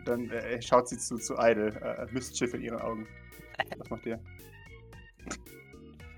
[0.05, 1.69] Dann äh, schaut sie zu, zu Idle.
[1.81, 3.07] Äh, Mistschiff in ihren Augen.
[3.77, 4.19] Was macht ihr?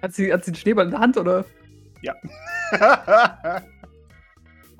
[0.00, 1.44] Hat sie, hat sie den Schneeball in der Hand oder?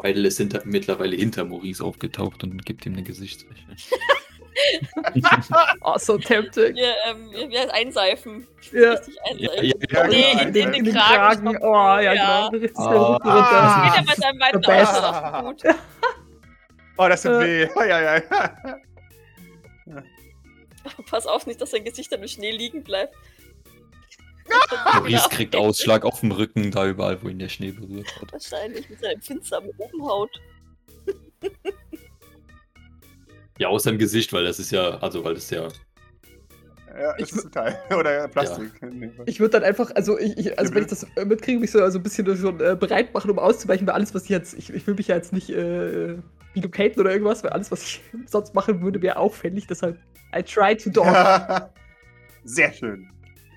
[0.04, 3.64] Idle ist hinter, mittlerweile hinter Maurice aufgetaucht und gibt ihm eine Gesichtswäsche.
[5.82, 6.74] Oh, so tempting.
[6.74, 8.46] Wir, ähm, wir, wir einseifen.
[8.72, 8.90] Ja.
[8.92, 9.80] Richtig Ja, einseifen.
[9.90, 11.48] ja, Ja, Nee, in, in, den Kragen.
[11.60, 12.48] Oh, ja, Ja.
[12.50, 12.68] genau.
[12.74, 12.88] Ah.
[12.88, 15.62] den Rücken Das geht ja bei seinem weiten auch gut.
[16.98, 17.68] oh, das tut weh.
[17.74, 18.22] Oh, ja, ja.
[21.10, 23.14] Pass auf, nicht, dass sein Gesicht dann im Schnee liegen bleibt.
[24.94, 28.32] Maurice kriegt Ausschlag auf dem Rücken, da überall, wo ihn der Schnee berührt hat.
[28.32, 30.30] Wahrscheinlich mit seiner empfindsamen Obenhaut.
[33.60, 35.68] Ja, außer im Gesicht, weil das ist ja, also weil das ja.
[36.98, 37.78] ja, Ich ist Teil.
[37.94, 38.72] Oder Plastik.
[38.80, 39.12] Fall.
[39.26, 41.82] Ich würde dann einfach, also ich, ich also wenn ich das äh, mitkriege, mich so
[41.82, 44.72] also ein bisschen schon äh, bereit machen, um auszuweichen, weil alles, was ich jetzt, ich,
[44.72, 46.16] ich will mich ja jetzt nicht äh,
[46.56, 49.66] relocaten oder irgendwas, weil alles, was ich sonst machen würde, wäre auffällig.
[49.66, 49.98] Deshalb,
[50.34, 51.68] I try to dodge.
[52.44, 53.10] Sehr schön.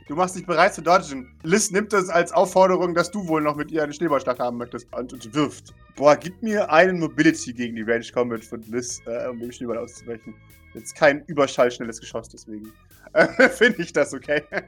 [0.08, 1.34] Du machst dich bereit zu dodgen.
[1.44, 4.94] Liz nimmt das als Aufforderung, dass du wohl noch mit ihr eine Schneeballschlacht haben möchtest
[4.94, 5.74] und, und wirft.
[5.96, 9.78] Boah, gib mir einen Mobility gegen die Range Combat von Liz, äh, um dem Schneeball
[9.78, 10.36] auszuweichen.
[10.74, 12.74] Jetzt kein überschallschnelles Geschoss, deswegen
[13.14, 14.44] äh, finde ich das okay.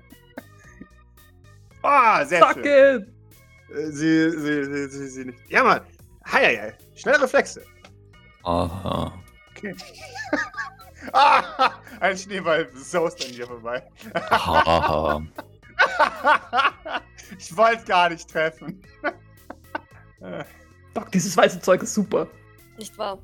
[1.88, 3.02] Ah, sehr Suck schön.
[3.02, 3.08] it!
[3.78, 5.38] Äh, Sie, sie, sie, sie, sie nicht.
[5.50, 5.82] Ja, Mann.
[6.32, 6.78] Hei, hei, hei.
[6.96, 7.62] Schnelle Reflexe.
[8.44, 9.14] Aha.
[11.14, 13.84] Ah, ein Schneeball saust an dir vorbei.
[17.38, 18.82] Ich wollte gar nicht treffen.
[20.94, 22.28] Doc, dieses weiße Zeug ist super.
[22.78, 23.20] Nicht wahr?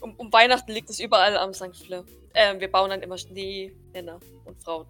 [0.00, 1.76] Um, um Weihnachten liegt es überall am St.
[1.76, 2.04] Fleur.
[2.34, 4.86] Ähm, wir bauen dann immer Schneemänner und Frauen.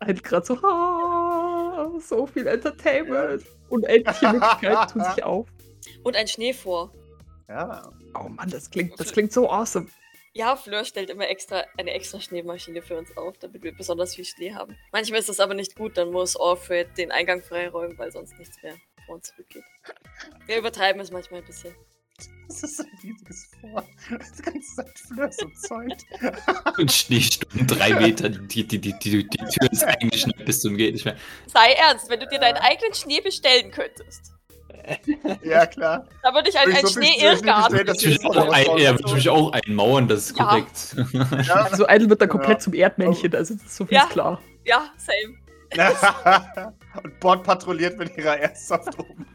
[0.00, 3.44] Halt gerade so, ah, so viel Entertainment.
[3.68, 5.48] Unendliche Möglichkeiten tun sich auf.
[6.02, 6.92] Und ein Schnee vor.
[7.48, 7.90] ja.
[8.16, 9.88] Oh Mann, das klingt, das klingt so awesome.
[10.36, 14.24] Ja, Fleur stellt immer extra eine extra Schneemaschine für uns auf, damit wir besonders viel
[14.24, 14.76] Schnee haben.
[14.90, 18.60] Manchmal ist das aber nicht gut, dann muss Alfred den Eingang freiräumen, weil sonst nichts
[18.60, 18.74] mehr
[19.06, 19.62] vor uns zurückgeht.
[20.46, 21.72] Wir übertreiben es manchmal ein bisschen.
[22.48, 23.84] Das ist ein riesiges Vor.
[24.10, 25.92] Das ganze Zeit Flörs und Zeug.
[26.78, 30.94] Und Schneesturm, drei Meter, die, die, die, die, die Tür ist eingeschneit bis zum geht
[30.94, 31.16] nicht mehr.
[31.46, 34.33] Sei ernst, wenn du dir deinen eigenen Schnee bestellen könntest.
[35.42, 36.06] Ja, klar.
[36.22, 37.78] Da würde ich ein, ein so Schneeirrgarten.
[37.78, 39.06] ein, er wird so.
[39.06, 40.44] natürlich auch einmauern, das ist Ja.
[40.44, 40.96] korrekt.
[41.46, 41.66] Ja.
[41.70, 42.58] Also Idle wird dann komplett Ja.
[42.58, 44.06] zum Erdmännchen, also das ist so viel Ja.
[44.06, 44.40] klar.
[44.64, 45.36] Ja, same.
[47.02, 49.26] und Bord patrouilliert mit ihrer Airsoft oben.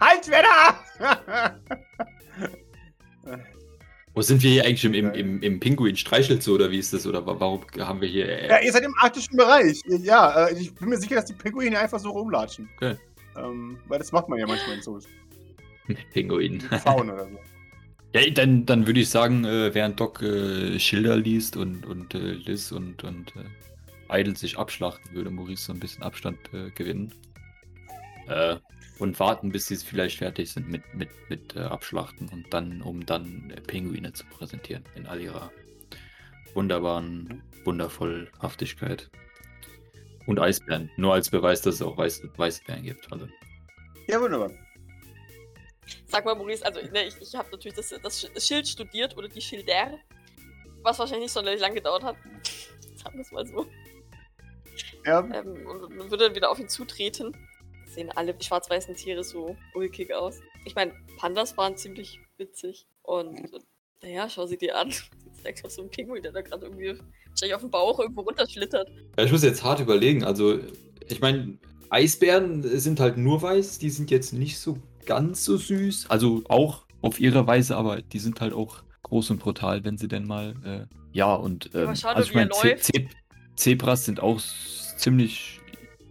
[0.00, 1.54] halt, wer da?
[4.14, 7.04] Wo sind wir hier eigentlich im, im, im, im Pinguin-Streichelzoo oder wie ist das?
[7.06, 8.28] Oder wa- warum haben wir hier.
[8.28, 9.80] äh, Ja, ihr seid im arktischen Bereich.
[9.86, 12.68] Ja, äh, ich bin mir sicher, dass die Pinguine einfach so rumlatschen.
[12.76, 12.96] Okay.
[13.36, 15.06] Ähm, weil das macht man ja manchmal in Zoos.
[16.12, 16.62] Pinguin.
[16.70, 17.38] Mit Pfauen oder so.
[18.14, 22.34] Ja, dann, dann würde ich sagen, äh, während Doc äh, Schilder liest und, und äh,
[22.34, 27.12] Liz und, und äh, Idle sich abschlachten, würde Maurice so ein bisschen Abstand äh, gewinnen.
[28.28, 28.56] Äh,
[29.00, 33.04] und warten, bis sie vielleicht fertig sind mit, mit, mit äh, Abschlachten und dann, um
[33.04, 35.50] dann äh, Pinguine zu präsentieren in all ihrer
[36.54, 39.10] wunderbaren, wundervoll Haftigkeit.
[40.26, 43.12] Und Eisbären, nur als Beweis, dass es auch Weiß, Weißbären gibt.
[43.12, 43.28] Also,
[44.08, 44.50] Ja, wunderbar.
[46.06, 49.40] Sag mal, Maurice, also ne, ich, ich habe natürlich das, das Schild studiert oder die
[49.40, 49.98] Schilder,
[50.82, 52.16] was wahrscheinlich nicht sonderlich lang gedauert hat.
[52.96, 53.66] Sagen wir es mal so.
[55.04, 57.36] Ja, Ähm, und, würde dann wieder auf ihn zutreten.
[57.86, 60.40] Sehen alle schwarz-weißen Tiere so ulkig aus.
[60.64, 62.86] Ich meine, Pandas waren ziemlich witzig.
[63.02, 63.60] Und äh,
[64.02, 64.92] naja, schau sie dir an.
[65.44, 66.94] Du auf so einen Pinguin, der da gerade irgendwie
[67.28, 68.88] wahrscheinlich auf dem Bauch irgendwo runterschlittert.
[69.18, 70.24] Ja, ich muss jetzt hart überlegen.
[70.24, 70.58] Also,
[71.08, 71.58] ich meine,
[71.90, 73.78] Eisbären sind halt nur weiß.
[73.78, 76.06] Die sind jetzt nicht so ganz so süß.
[76.08, 80.08] Also auch auf ihre Weise, aber die sind halt auch groß und brutal, wenn sie
[80.08, 80.54] denn mal.
[80.64, 81.70] Äh, ja, und.
[81.74, 82.76] Ähm, schau doch, also ich meine, Ze.
[82.76, 83.06] Ze
[83.56, 84.40] Zebras sind auch
[84.96, 85.60] ziemlich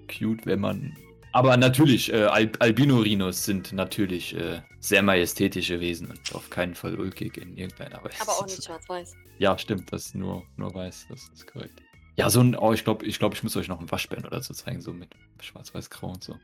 [0.08, 0.96] cute, wenn man.
[1.34, 7.00] Aber natürlich, äh, Al Albino-Rhinos sind natürlich äh, sehr majestätische Wesen und auf keinen Fall
[7.00, 8.22] ulkig in irgendeiner Weise.
[8.22, 9.16] Aber auch nicht schwarz-weiß.
[9.40, 11.82] Ja, stimmt, das ist nur, nur weiß, das ist korrekt.
[12.16, 14.42] Ja, so ein, oh, ich glaube, ich, glaub, ich muss euch noch einen Waschbären oder
[14.44, 15.10] so zeigen, so mit
[15.42, 16.36] schwarz-weiß-grau und so.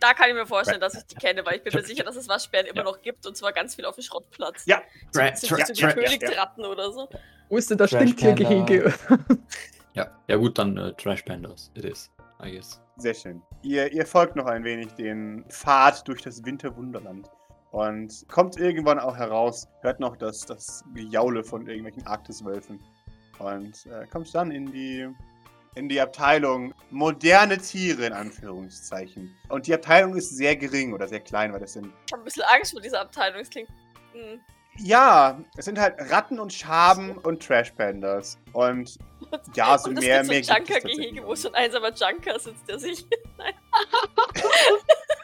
[0.00, 2.16] Da kann ich mir vorstellen, dass ich die kenne, weil ich bin mir sicher, dass
[2.16, 2.84] es Waschbären immer Ja.
[2.84, 4.64] noch gibt und zwar ganz viel auf dem Schrottplatz.
[4.66, 4.82] Ja.
[5.12, 7.08] So, so, so Königsratten oder so.
[7.48, 8.92] Wo ist denn das Stinktiergehege?
[9.94, 12.10] Ja, ja gut, dann äh, Trash Pandas, it is,
[12.44, 12.80] I guess.
[12.96, 13.42] Sehr schön.
[13.62, 17.30] Ihr, ihr folgt noch ein wenig den Pfad durch das Winterwunderland.
[17.70, 22.78] Und kommt irgendwann auch heraus, hört noch das, das Gejaule von irgendwelchen Arktiswölfen.
[23.40, 25.08] Und äh, kommt dann in die,
[25.74, 29.34] in die Abteilung moderne Tiere in Anführungszeichen.
[29.48, 32.24] Und die Abteilung ist sehr gering oder sehr klein, weil das sind Ich habe ein
[32.24, 33.40] bisschen Angst vor dieser Abteilung.
[33.40, 33.68] Es klingt.
[34.12, 34.40] Hm.
[34.78, 38.38] Ja, es sind halt Ratten und Schaben und Trashpandas.
[38.52, 38.98] Und
[39.54, 42.38] ja, so und es mehr, so ein es tatsächlich Junker-Gehege, wo so ein einsamer Junker
[42.38, 43.06] sitzt, der sich.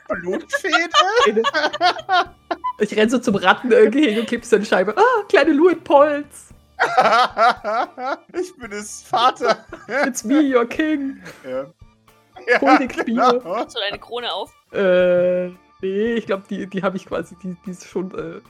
[0.09, 1.42] Blutfede?
[2.81, 4.96] Ich renn so zum Rattengehege und kleb so eine Scheibe.
[4.96, 6.53] Ah, kleine Luitpolz.
[8.33, 9.66] ich bin es Vater.
[10.07, 11.23] It's me, your king.
[11.44, 11.66] ja.
[12.61, 13.14] Hol die Knie.
[13.14, 13.68] genau.
[13.68, 14.53] so eine Krone auf.
[14.73, 15.49] Äh,
[15.83, 18.40] nee, ich glaube, die, die habe ich quasi, die, die ist schon äh,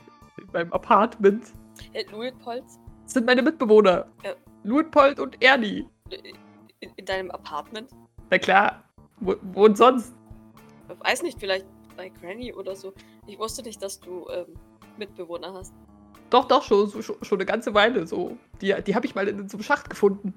[0.40, 1.44] in meinem Apartment.
[1.92, 2.78] Äh, Luitpolz?
[3.04, 4.06] Das sind meine Mitbewohner.
[4.24, 4.34] Ja.
[4.62, 5.86] Luitpold und Ernie.
[6.80, 7.90] In, in deinem Apartment?
[8.30, 8.84] Na klar.
[9.20, 10.14] Wo, wo und sonst?
[10.88, 12.92] Ich weiß nicht, vielleicht bei Granny oder so.
[13.26, 14.54] Ich wusste nicht, dass du ähm,
[14.98, 15.74] Mitbewohner hast.
[16.30, 18.36] Doch, doch, schon, so, schon, schon eine ganze Weile so.
[18.60, 20.34] Die, die habe ich mal in so einem Schacht gefunden.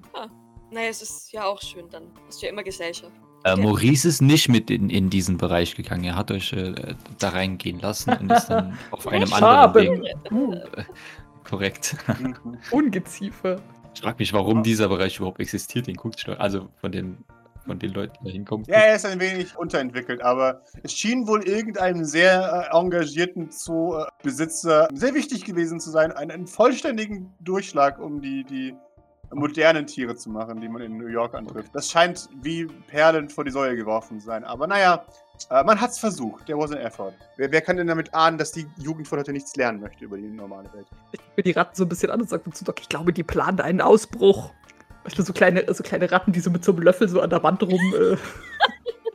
[0.70, 3.12] Naja, es ist ja auch schön, dann hast du ja immer Gesellschaft.
[3.44, 3.56] Äh.
[3.56, 6.04] Maurice ist nicht mit in, in diesen Bereich gegangen.
[6.04, 10.02] Er hat euch äh, da reingehen lassen und ist dann auf einem anderen Schaben.
[10.02, 10.16] Weg.
[10.32, 10.56] Uh,
[11.44, 11.96] Korrekt.
[12.70, 13.60] Ungeziefer.
[13.94, 15.86] Ich frage mich, warum dieser Bereich überhaupt existiert.
[15.86, 17.24] Den guckt also von den,
[17.64, 18.66] von den Leuten, die da hinkommen.
[18.68, 24.88] Ja, er ist ein wenig unterentwickelt, aber es schien wohl irgendeinem sehr äh, engagierten Zoo-Besitzer
[24.92, 28.74] sehr wichtig gewesen zu sein, einen, einen vollständigen Durchschlag um die, die
[29.34, 31.74] modernen Tiere zu machen, die man in New York antrifft.
[31.74, 34.44] Das scheint wie Perlen vor die Säule geworfen zu sein.
[34.44, 35.04] Aber naja,
[35.50, 36.46] äh, man hat's versucht.
[36.46, 37.14] There was an effort.
[37.36, 40.16] Wer, wer kann denn damit ahnen, dass die Jugend von heute nichts lernen möchte über
[40.16, 40.86] die normale Welt?
[41.12, 43.12] Ich gucke mir die Ratten so ein bisschen an und sage zu Doc, ich glaube,
[43.12, 44.50] die planen einen Ausbruch.
[45.04, 47.30] Weißt du, so kleine, so kleine Ratten, die so mit so einem Löffel so an
[47.30, 47.94] der Wand rum.
[47.94, 48.16] Äh,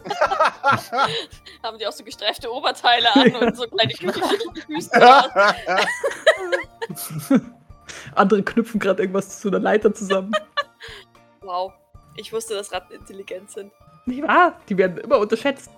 [1.64, 3.94] Haben die auch so gestreifte Oberteile an und so kleine
[4.56, 4.92] die Füße.
[8.16, 10.32] andere knüpfen gerade irgendwas zu einer Leiter zusammen.
[11.42, 11.74] Wow.
[12.16, 13.72] Ich wusste, dass Ratten intelligent sind.
[14.06, 14.60] Nicht wahr?
[14.68, 15.72] Die werden immer unterschätzt.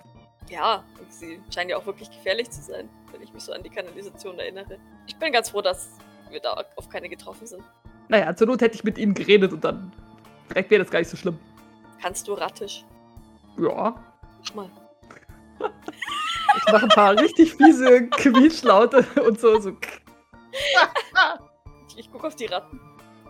[0.48, 3.62] Ja, und sie scheinen ja auch wirklich gefährlich zu sein, wenn ich mich so an
[3.62, 4.78] die Kanalisation erinnere.
[5.06, 5.88] Ich bin ganz froh, dass
[6.30, 7.62] wir da auf keine getroffen sind.
[8.08, 9.92] Naja, zur Not hätte ich mit ihnen geredet und dann.
[10.48, 11.38] Vielleicht wäre das gar nicht so schlimm.
[12.00, 12.84] Kannst du rattisch?
[13.56, 13.94] Ja.
[14.40, 14.70] Mach mal.
[16.56, 19.58] Ich mache ein paar richtig fiese Quietschlaute und so.
[19.60, 19.70] so.
[21.96, 22.80] Ich, gucke auf die Ratten.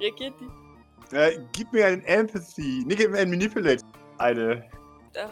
[0.01, 1.17] Reagiert die?
[1.17, 2.85] äh, gib mir einen Empathy.
[2.87, 3.85] Nee, gib mir einen Manipulate.
[4.19, 4.65] Eine.
[5.15, 5.27] Der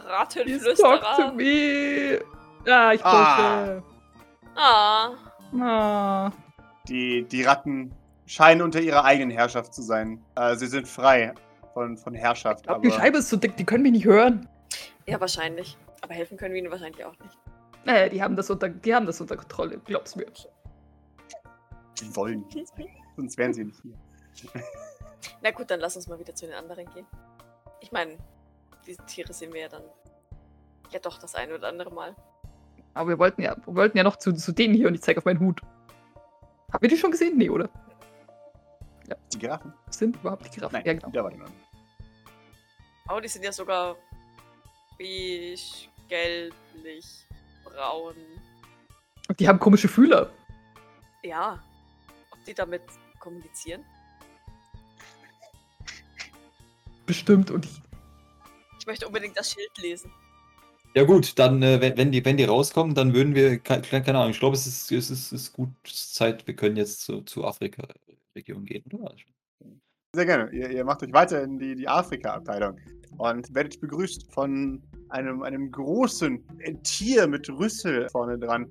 [0.45, 1.33] Please talk to Rattenflüsterer.
[1.33, 2.21] me.
[2.67, 3.81] Ja, ich Ah.
[3.81, 3.83] pushe.
[4.57, 5.11] Ah.
[5.59, 6.31] Ah.
[6.89, 7.95] Die, die Ratten
[8.27, 10.23] scheinen unter ihrer eigenen Herrschaft zu sein.
[10.37, 11.33] Äh, sie sind frei
[11.73, 12.61] von, von Herrschaft.
[12.61, 14.49] Ich glaub, die Scheibe ist so dick, die können mich nicht hören.
[15.07, 15.79] Ja, wahrscheinlich.
[16.03, 17.39] Aber helfen können wir ihnen wahrscheinlich auch nicht.
[17.85, 20.27] Naja, die haben das unter, die haben das unter Kontrolle, glaub's mir.
[21.99, 22.45] Die wollen.
[23.21, 23.95] sonst wären sie nicht hier.
[25.43, 27.07] Na gut, dann lass uns mal wieder zu den anderen gehen.
[27.81, 28.17] Ich meine,
[28.87, 29.83] diese Tiere sehen wir ja dann
[30.91, 32.17] ja doch das eine oder andere Mal.
[32.95, 35.19] Aber wir wollten ja, wir wollten ja noch zu, zu denen hier und ich zeige
[35.19, 35.61] auf meinen Hut.
[36.73, 37.37] Haben wir die schon gesehen?
[37.37, 37.69] Nee, oder?
[39.33, 39.73] Die Giraffen?
[39.91, 40.75] Sind überhaupt die Giraffen?
[40.75, 41.11] Nein, Ja, genau.
[41.11, 41.51] da war die noch.
[43.09, 43.97] Oh, die sind ja sogar
[44.99, 47.27] beige, gelblich,
[47.65, 48.15] braun.
[49.29, 50.31] Und die haben komische Fühler.
[51.23, 51.59] Ja.
[52.31, 52.83] Ob die damit
[53.21, 53.85] kommunizieren?
[57.07, 57.51] Bestimmt.
[57.51, 57.81] Und ich,
[58.81, 60.11] Ich möchte unbedingt das Schild lesen.
[60.95, 64.03] Ja gut, dann, äh, wenn, wenn, die, wenn die rauskommen, dann würden wir, ke- keine,
[64.03, 67.03] keine Ahnung, ich glaube, es ist, es ist, es ist gut Zeit, wir können jetzt
[67.03, 69.15] zu, zu Afrika-Region gehen, oder?
[70.17, 70.51] Sehr gerne.
[70.51, 72.77] Ihr, ihr macht euch weiter in die, die Afrika-Abteilung
[73.19, 76.45] und werdet begrüßt von einem, einem großen
[76.83, 78.69] Tier mit Rüssel vorne dran.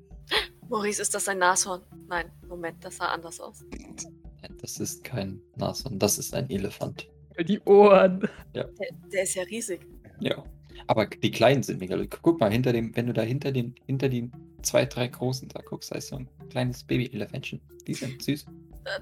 [0.68, 1.82] Maurice, ist das ein Nashorn?
[2.10, 3.64] Nein, Moment, das sah anders aus.
[4.62, 7.08] Das ist kein Nashorn, das ist ein Elefant.
[7.48, 8.28] die Ohren.
[8.54, 8.69] Der,
[9.12, 9.82] der ist ja riesig.
[10.19, 10.43] Ja.
[10.88, 11.98] Aber die kleinen sind mega.
[12.22, 15.62] Guck mal, hinter dem, wenn du da hinter den, hinter den zwei, drei großen da
[15.62, 17.62] guckst, da ist so ein kleines Baby-Elefantchen.
[17.88, 18.45] Die sind süß.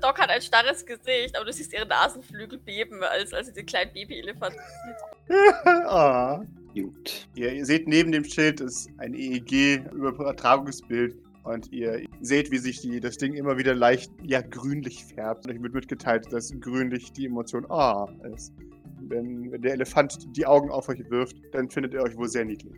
[0.02, 3.66] Doc hat ein starres Gesicht, aber du siehst ihre Nasenflügel beben, als, als sie den
[3.66, 5.36] kleinen Baby-Elefanten sieht.
[5.66, 6.44] ah.
[6.74, 7.28] Gut.
[7.36, 11.16] ihr, ihr seht neben dem Schild ist ein EEG-Übertragungsbild
[11.48, 15.46] und ihr seht, wie sich die, das Ding immer wieder leicht ja, grünlich färbt.
[15.46, 18.54] Und euch wird mitgeteilt, dass grünlich die Emotion A ist.
[19.02, 22.46] Wenn, wenn der Elefant die Augen auf euch wirft, dann findet ihr euch wohl sehr
[22.46, 22.74] niedlich.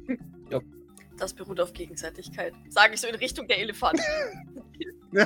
[1.18, 2.54] Das beruht auf Gegenseitigkeit.
[2.70, 4.02] Sage ich so in Richtung der Elefanten.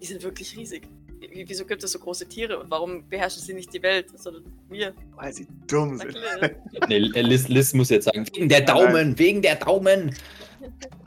[0.00, 0.82] Die sind wirklich riesig.
[1.20, 4.44] W- Wieso gibt es so große Tiere und warum beherrschen sie nicht die Welt, sondern
[4.68, 4.94] wir?
[5.16, 6.16] Weil sie dumm sind.
[6.88, 10.14] Nee, Liz, Liz muss jetzt sagen, wegen der Daumen, wegen der Daumen.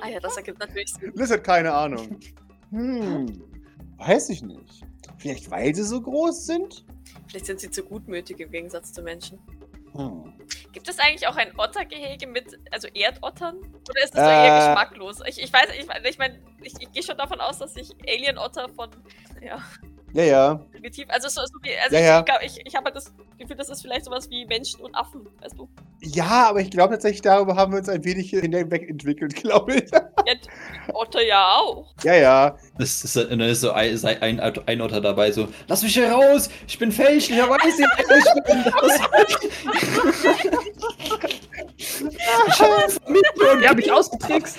[0.00, 1.12] ah ja, das ergibt natürlich Sinn.
[1.14, 2.18] Liz hat keine Ahnung.
[2.70, 3.42] Hm,
[3.98, 4.82] weiß ich nicht.
[5.18, 6.84] Vielleicht weil sie so groß sind?
[7.28, 9.38] Vielleicht sind sie zu gutmütig im Gegensatz zu Menschen.
[9.94, 10.32] Hm.
[10.72, 13.56] Gibt es eigentlich auch ein Ottergehege mit, also Erdottern?
[13.58, 14.58] Oder ist das so eher Äh.
[14.58, 15.20] geschmacklos?
[15.26, 18.68] Ich, ich weiß, ich, ich meine, ich, ich gehe schon davon aus, dass sich Alien-Otter
[18.70, 18.88] von,
[19.42, 19.62] ja,
[20.14, 20.54] Ja, ja.
[20.70, 22.18] primitiv, also so, so wie, also Ja, ich, ja.
[22.18, 24.94] ich, glaub, ich, ich habe halt das Gefühl, das ist vielleicht sowas wie Menschen und
[24.94, 25.68] Affen, weißt du?
[26.00, 29.90] Ja, aber ich glaube tatsächlich, darüber haben wir uns ein wenig hinweg entwickelt, glaube ich.
[29.90, 30.02] Ja,
[30.92, 31.94] Otter ja auch.
[32.04, 32.56] ja, ja.
[32.78, 36.10] Das ist, und dann ist so ein, ein, ein Otter dabei, so, lass mich hier
[36.10, 37.76] raus, ich bin fälschlicherweise ich
[38.44, 39.00] bin das.
[43.60, 44.58] Die haben mich ausgetrickst.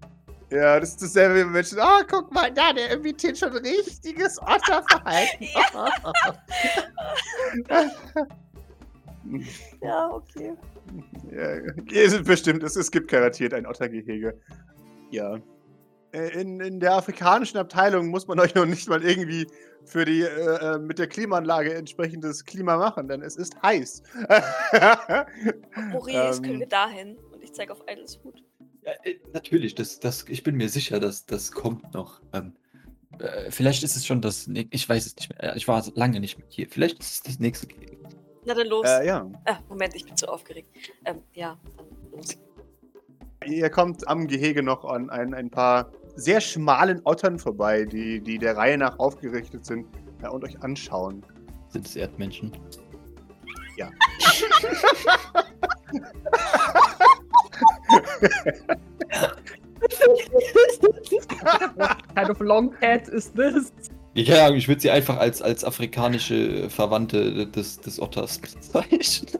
[0.51, 1.79] Ja, das ist dasselbe wie Menschen.
[1.79, 5.47] Ah, guck mal da, der imitiert schon richtiges Otterverhalten.
[9.81, 10.53] Ja, okay.
[11.31, 11.51] ja,
[11.93, 14.37] es ist bestimmt, es, es gibt garantiert ein Ottergehege.
[15.11, 15.37] Ja.
[16.11, 19.47] Äh, In, in der afrikanischen Abteilung muss man euch noch nicht mal irgendwie
[19.85, 24.03] für die äh, äh, mit der Klimaanlage entsprechendes Klima machen, denn es ist heiß.
[25.91, 26.43] Maurice, Ähm.
[26.43, 27.17] können wir dahin?
[27.31, 28.43] Und ich zeige auf Idols Hut.
[28.83, 32.21] Ja, äh, natürlich, das, das, ich bin mir sicher, dass das kommt noch.
[32.33, 32.53] Ähm,
[33.19, 35.55] äh, vielleicht ist es schon das, ne- ich weiß es nicht mehr.
[35.55, 36.67] Ich war lange nicht mehr hier.
[36.69, 37.67] Vielleicht ist es das nächste.
[37.67, 37.97] Gehege.
[38.45, 38.87] Na dann los.
[38.87, 39.29] äh, ja.
[39.45, 40.69] Ah, Moment, ich bin zu aufgeregt.
[41.05, 42.37] Ähm, ja, dann los.
[43.45, 48.37] Ihr kommt am Gehege noch an ein, ein paar sehr schmalen Ottern vorbei, die, die
[48.37, 49.87] der Reihe nach aufgerichtet sind
[50.21, 51.23] ja, und euch anschauen.
[51.69, 52.51] Sind es Erdmenschen?
[62.15, 63.71] kind of long head is this?
[64.13, 69.39] Ja, ich würde sie einfach als, als afrikanische Verwandte des, des Otters bezeichnen.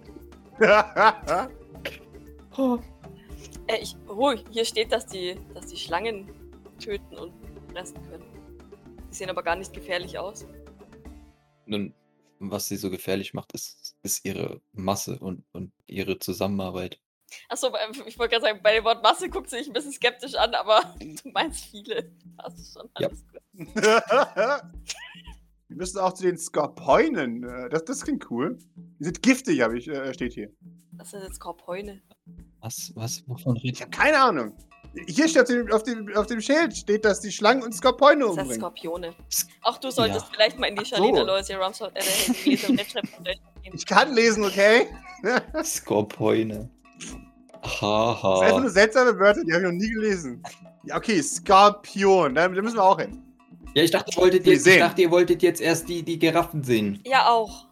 [2.58, 2.78] Oh.
[3.68, 6.30] Äh, ich, oh, hier steht, dass die, dass die Schlangen
[6.80, 7.34] töten und
[7.72, 8.26] fressen können.
[9.10, 10.46] Die sehen aber gar nicht gefährlich aus.
[11.66, 11.94] Nun,
[12.40, 17.00] was sie so gefährlich macht, ist, ist ihre Masse und, und ihre Zusammenarbeit.
[17.50, 17.72] Achso,
[18.06, 20.54] ich wollte gerade sagen, bei dem Wort Masse guckt sie sich ein bisschen skeptisch an,
[20.56, 22.12] aber du meinst viele.
[22.38, 23.08] Das ist schon Ja.
[23.08, 23.42] alles gut.
[25.68, 27.44] Wir müssen auch zu den Skorpionen.
[27.44, 28.58] Äh, Das, das klingt cool.
[29.00, 30.50] Die sind giftig, habe ich, äh, steht hier.
[30.92, 32.02] Das sind jetzt Korpoine.
[32.60, 34.58] Was, was, wovon Ich redet habe keine Ahnung.
[35.08, 38.20] Hier steht auf dem, auf, dem, auf dem Schild, steht, dass die Schlangen und Skorpione
[38.26, 38.60] Das heißt umbringen.
[38.60, 39.16] Skorpione.
[39.62, 40.32] Auch du solltest Ja.
[40.34, 40.96] vielleicht mal in die Ach so.
[40.98, 42.02] Charlene Aloysia Rumsford äh,
[42.50, 43.40] lesen und Rechtschreibung gehen.
[43.74, 44.88] Ich kann lesen, okay?
[47.64, 47.72] Skorpioine.
[47.72, 48.60] Das sind einfach Haha.
[48.62, 50.44] nur seltsame Wörter, die habe ich noch nie gelesen.
[50.84, 52.36] Ja, okay, Skorpion.
[52.36, 53.22] Da, da müssen wir auch hin.
[53.74, 56.64] Ja, ich dachte, ihr wolltet jetzt, ich dachte, ihr wolltet jetzt erst die, die Giraffen
[56.64, 57.00] sehen.
[57.06, 57.68] Ja, auch.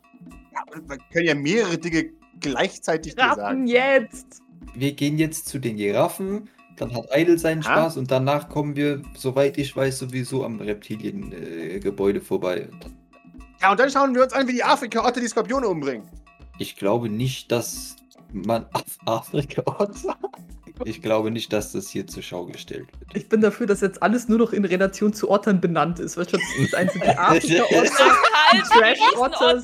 [0.54, 3.68] Ja, wir können ja mehrere Dinge gleichzeitig dir Ratten sagen.
[3.68, 4.42] jetzt!
[4.76, 6.48] Wir gehen jetzt zu den Giraffen,
[6.78, 7.64] dann hat Idle seinen Ah.
[7.64, 12.70] Spaß und danach kommen wir, soweit ich weiß, sowieso am Reptiliengebäude vorbei.
[13.62, 16.08] Ja, und dann schauen wir uns an, wie die Afrika-Otter die Skorpione umbringen.
[16.60, 17.96] Ich glaube nicht, dass
[18.32, 19.64] man auf Afrika
[20.86, 23.16] Ich glaube nicht, dass das hier zur Schau gestellt wird.
[23.16, 26.16] Ich bin dafür, dass jetzt alles nur noch in Relation zu Ottern benannt ist.
[26.18, 28.16] Weißt du, das die Afrika-Otter,
[28.70, 29.64] Trash-Otter.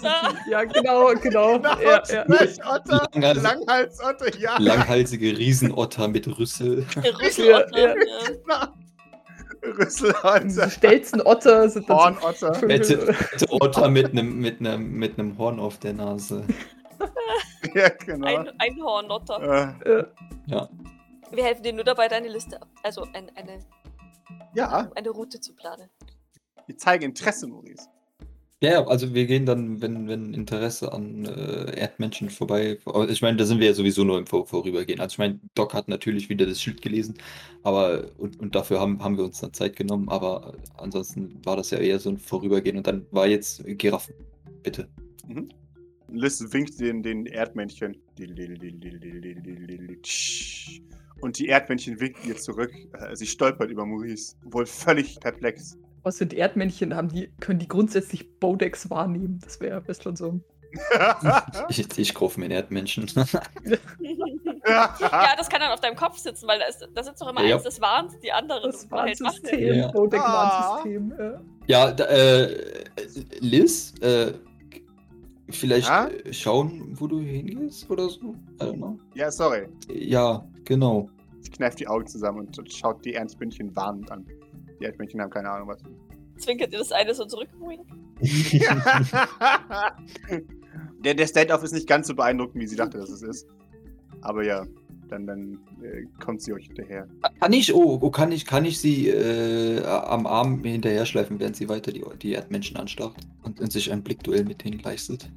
[0.49, 1.57] Ja, genau, genau.
[1.59, 2.25] Ja, ja.
[2.25, 4.57] Otter, Langhals- Langhals-Otter, ja.
[4.59, 6.85] Langhalsige Riesenotter mit Rüssel.
[7.21, 7.95] Rüsselotter.
[8.47, 8.73] Ja,
[9.77, 12.53] Rüsselotter, stelzen Otter sind Hornotter.
[12.53, 13.15] Fette
[13.49, 16.43] Otter mit einem mit mit einem Horn auf der Nase.
[17.73, 18.27] Ja, genau.
[18.27, 19.75] Ein Einhornotter.
[19.85, 20.05] Äh, Äh,
[20.47, 20.69] Ja.
[21.31, 23.59] Wir helfen dir nur dabei, deine Liste, ab- also ein, eine,
[24.53, 25.89] ja, eine Route zu planen.
[26.67, 27.87] wir zeigen Interesse, Maurice.
[28.61, 32.79] Ja, ja, also wir gehen dann, wenn, wenn Interesse an äh, Erdmenschen vorbei.
[32.85, 34.99] aber Ich meine, da sind wir ja sowieso nur im Vor Vorübergehen.
[35.01, 37.15] Also ich meine, Doc hat natürlich wieder das Schild gelesen,
[37.63, 41.71] aber und, und dafür haben, haben wir uns dann Zeit genommen, aber ansonsten war das
[41.71, 44.13] ja eher so ein Vorübergehen und dann war jetzt Giraffen.
[44.63, 44.87] Bitte.
[46.15, 47.97] Liz winkt den, den Erdmännchen.
[51.21, 52.71] Und die Erdmännchen winken ihr zurück.
[52.93, 55.77] Äh, Sie stolpert über Maurice, wohl völlig perplex.
[56.03, 56.95] Was sind Erdmännchen?
[56.95, 59.39] Haben die, können die grundsätzlich Bodex wahrnehmen?
[59.43, 60.39] Das wäre wär schon so.
[61.69, 63.09] Ich, ich kaufe mir einen Erdmenschen.
[64.67, 64.95] Ja,
[65.37, 67.55] das kann dann auf deinem Kopf sitzen, weil da, ist, da sitzt doch immer Ja.
[67.55, 68.71] eins, das warnt die anderen.
[68.71, 68.89] Das.
[68.89, 69.73] Warnsystem.
[69.75, 69.91] Ja.
[69.91, 71.13] Bodex-Warnsystem.
[71.19, 71.41] Ja.
[71.67, 72.83] ja, da, äh,
[73.39, 74.33] Liz, äh,
[75.49, 76.07] vielleicht Ja?
[76.07, 78.35] äh, schauen, wo du hingehst oder so?
[78.59, 78.99] I don't know.
[79.13, 79.67] ja, sorry.
[79.93, 81.09] Ja, genau.
[81.39, 84.25] Sie kneift die Augen zusammen und, schaut die Erdmännchen warnend an.
[84.79, 85.81] Die Erdmännchen haben keine Ahnung, was.
[86.37, 87.47] Zwinkert dir das eine so zurück?
[91.03, 93.47] Der der Stand-off ist nicht ganz so beeindruckend, wie sie dachte, dass es ist.
[94.21, 94.65] Aber ja,
[95.11, 97.07] dann, dann äh, kommt sie euch hinterher.
[97.39, 101.55] Kann ich, oh, oh kann ich, kann ich sie äh, am Arm hinterher schleifen, während
[101.55, 105.31] sie weiter die, die Erdmenschen anstarrt und, und sich ein Blickduell mit denen leistet?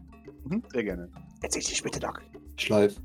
[0.45, 1.09] Mhm, sehr gerne.
[1.43, 2.23] Erzähl dich bitte, Doc.
[2.57, 2.97] Schleif.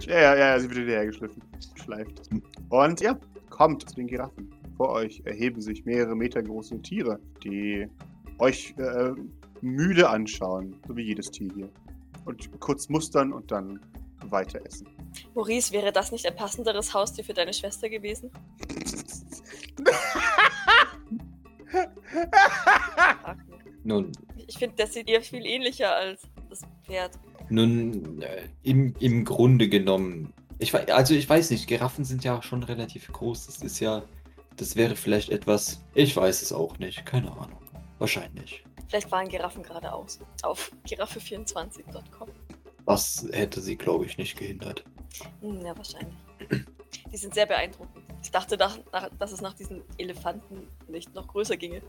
[0.00, 1.42] Ja, ja, ja, sie wird hinterhergeschliffen.
[1.74, 2.28] Schleift.
[2.68, 3.18] Und ja,
[3.50, 4.50] kommt zu den Giraffen.
[4.76, 7.88] Vor euch erheben sich mehrere Meter große Tiere, die
[8.38, 9.12] euch äh,
[9.60, 11.68] müde anschauen, so wie jedes Tier hier.
[12.24, 13.80] Und kurz mustern und dann
[14.26, 14.86] weiter essen.
[15.34, 18.30] Maurice, wäre das nicht ein passenderes Haustier für deine Schwester gewesen?
[23.84, 24.12] Nun,
[24.46, 27.12] Ich finde, das sieht ihr viel ähnlicher als das Pferd.
[27.48, 30.32] nun äh, im, im Grunde genommen.
[30.58, 33.46] Ich, also ich weiß nicht, Giraffen sind ja schon relativ groß.
[33.46, 34.02] Das ist ja,
[34.56, 35.80] das wäre vielleicht etwas.
[35.94, 37.06] Ich weiß es auch nicht.
[37.06, 37.60] Keine Ahnung.
[37.98, 38.64] Wahrscheinlich.
[38.88, 40.18] Vielleicht waren Giraffen geradeaus.
[40.42, 42.28] Auf giraffe24.com.
[42.86, 44.84] Das hätte sie, glaube ich, nicht gehindert.
[45.40, 46.14] Hm, ja, wahrscheinlich.
[47.12, 48.04] Die sind sehr beeindruckend.
[48.22, 51.82] Ich dachte, nach, nach, dass es nach diesen Elefanten nicht noch größer ginge.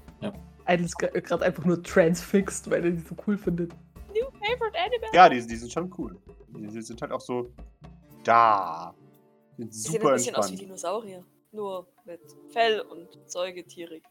[0.65, 3.71] Einer ist gerade einfach nur transfixed, weil er die so cool findet.
[4.10, 5.10] New favorite animal.
[5.13, 6.15] ja, die, die sind schon cool.
[6.49, 7.49] Die sind halt auch so
[8.23, 8.93] da.
[9.58, 10.62] Sind Die sehen super ein bisschen aus wie entspannt.
[10.62, 11.23] Dinosaurier.
[11.51, 14.03] Nur mit Fell und säugetierig.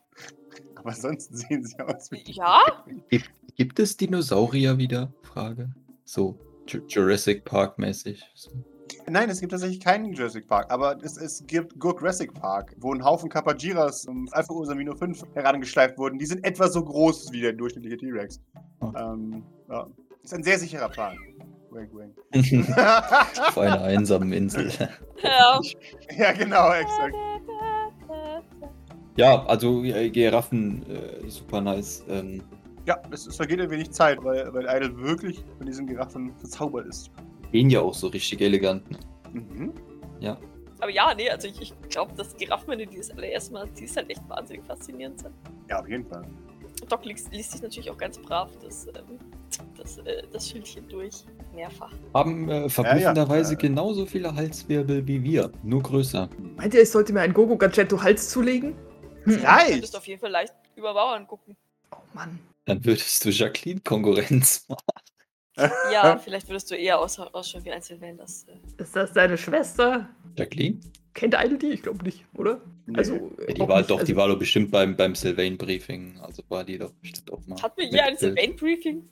[0.75, 2.23] Aber sonst sehen sie aus wie.
[2.33, 2.85] Ja?
[3.09, 5.13] Gibt, gibt es Dinosaurier wieder?
[5.23, 5.71] Frage.
[6.05, 8.25] So, Ju- Jurassic Park mäßig.
[8.35, 8.51] So.
[9.09, 13.05] Nein, es gibt tatsächlich keinen Jurassic Park, aber es, es gibt Gurk-Jurassic Park, wo ein
[13.05, 16.19] Haufen Kapajiras um Alpha Ursa 5 herangeschleift wurden.
[16.19, 18.41] Die sind etwa so groß wie der durchschnittliche T-Rex.
[18.81, 18.93] Oh.
[18.97, 19.87] Ähm, ja.
[20.23, 21.17] Ist ein sehr sicherer Plan.
[21.71, 22.69] Wink, wink.
[23.49, 24.71] Auf einer einsamen Insel.
[25.21, 25.61] Ja.
[26.17, 27.17] ja, genau, exakt.
[29.17, 32.05] Ja, also äh, Giraffen, äh, super nice.
[32.09, 32.41] Ähm,
[32.87, 36.87] Ja, es, es vergeht ein wenig Zeit, weil, weil Idle wirklich von diesen Giraffen verzaubert
[36.87, 37.11] ist.
[37.53, 38.91] Gehen ja auch so richtig elegant.
[38.91, 38.99] Ne?
[39.33, 39.73] Mhm.
[40.81, 43.69] Aber ja, nee, also ich, ich glaube, dass Giraffen, wenn du die das allererste Mal
[43.75, 45.35] siehst, halt echt wahnsinnig faszinierend sind.
[45.69, 46.23] Ja, auf jeden Fall.
[46.89, 49.19] Doc liest, liest sich natürlich auch ganz brav das, ähm,
[49.77, 51.25] das, äh, das Schildchen durch.
[51.53, 51.93] Mehrfach.
[52.15, 53.69] Haben äh, verblüffenderweise Ja, ja.
[53.69, 56.29] genauso viele Halswirbel wie wir, nur größer.
[56.57, 58.77] Meint ihr, ich sollte mir einen Gogo-Gadgetto-Hals zulegen?
[59.25, 59.43] Hm.
[59.43, 59.59] Ja.
[59.65, 61.57] Du könntest auf jeden Fall leicht über Mauern gucken.
[61.91, 62.39] Oh Mann.
[62.67, 64.83] Dann würdest du Jacqueline Konkurrenz machen.
[65.93, 68.17] Ja, vielleicht würdest du eher aus, ausschauen wie ein Sylvain.
[68.17, 70.09] Das, äh, Ist das deine Schwester?
[70.37, 70.81] Jacqueline?
[71.15, 71.69] Kennt Idle die?
[71.73, 72.61] Ich glaube nicht, oder?
[72.87, 72.97] Nee.
[72.99, 73.15] Also,
[73.47, 76.21] Ja, die war nicht, doch, also, die war doch bestimmt beim, beim Sylvain-Briefing.
[76.23, 77.61] Also war die doch bestimmt auch mal.
[77.61, 78.17] Hatten wir hier ein.
[78.17, 79.09] Sylvain-Briefing?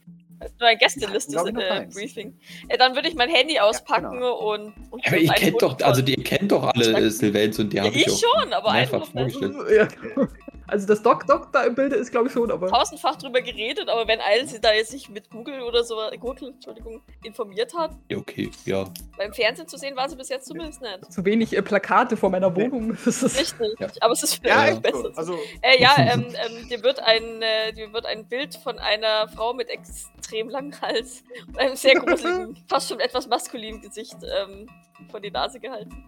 [0.60, 1.86] Nur ein Gästeliste Ja, noch äh.
[1.92, 2.38] Briefing.
[2.68, 4.52] Äh, dann würde ich mein Handy auspacken genau.
[4.52, 5.04] und, und.
[5.04, 7.84] Ja, aber ihr kennt Hund doch, also ihr kennt doch alle Sylvains und die Ja,
[7.84, 9.54] habe ich, ich schon, aber auf der- vorgestellt.
[9.74, 10.28] Ja, genau.
[10.68, 12.68] Also das Doc Doc da im Bilde ist, glaube ich, schon, aber.
[12.68, 16.50] tausendfach drüber geredet, aber wenn Eil sie da jetzt sich mit Google oder so, Google,
[16.50, 18.84] Entschuldigung, informiert hat, Ja, okay, ja.
[19.16, 21.12] beim Fernsehen zu sehen war sie bis jetzt zumindest nicht.
[21.12, 22.96] Zu wenig äh, Plakate vor meiner Wohnung.
[23.04, 23.88] Das ist, Richtig, Ja.
[24.00, 25.02] aber es ist Ja, vielleicht so.
[25.02, 25.12] besser.
[25.18, 29.28] Also, Äh, ja, ähm, ähm, dir, wird ein, äh, dir wird ein Bild von einer
[29.28, 34.68] Frau mit extrem langem Hals und einem sehr gruseligen, fast schon etwas maskulinen Gesicht ähm,
[35.10, 36.04] vor die Nase gehalten.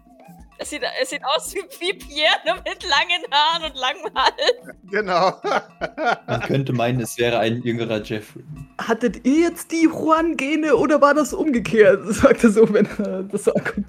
[0.61, 4.75] Es sieht, es sieht aus wie, wie Pierre, nur mit langen Haaren und langem Hals.
[4.91, 5.33] genau.
[6.27, 8.43] Man könnte meinen, es wäre ein jüngerer Jeffrey.
[8.77, 12.05] Hattet ihr jetzt die Juan-Gene oder war das umgekehrt?
[12.13, 13.85] Sagt er so, wenn er das so anguckt.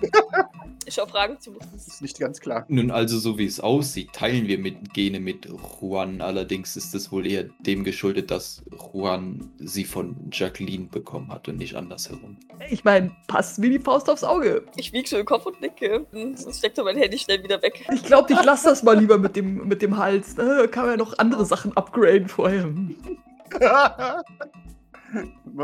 [0.87, 1.53] Ich schaue Fragen zu.
[1.73, 2.65] Das ist nicht ganz klar.
[2.69, 5.47] Nun, also so wie es aussieht, teilen wir mit Gene mit
[5.81, 6.21] Juan.
[6.21, 11.59] Allerdings ist es wohl eher dem geschuldet, dass Juan sie von Jacqueline bekommen hat und
[11.59, 12.39] nicht andersherum.
[12.71, 14.65] Ich meine, passt wie die Faust aufs Auge.
[14.77, 16.07] Ich wiege so den Kopf und nicke.
[16.11, 17.87] Hm, Steckt so mein Handy schnell wieder weg.
[17.91, 20.35] Ich glaube, ich lasse das mal lieber mit dem, mit dem Hals.
[20.35, 22.71] Da kann man ja noch andere Sachen upgraden vorher.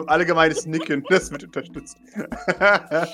[0.06, 1.98] Allgemeines Nicken, das wird unterstützt.
[2.14, 3.06] Äh,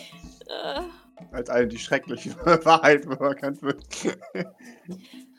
[1.32, 3.82] Als eine die schreckliche Wahrheit erkannt wird.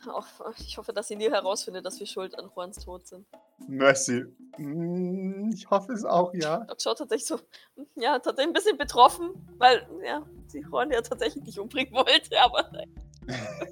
[0.06, 0.26] auch,
[0.58, 3.26] ich hoffe, dass sie nie herausfindet, dass wir schuld an Juans Tod sind.
[3.68, 4.24] Mercy.
[4.58, 6.58] Mm, Ich hoffe es auch, ja.
[6.64, 7.38] Doc schaut tatsächlich so,
[7.76, 12.40] hm, ja, tatsächlich ein bisschen betroffen, weil, ja, sie Juan ja tatsächlich nicht umbringen wollte,
[12.40, 12.70] aber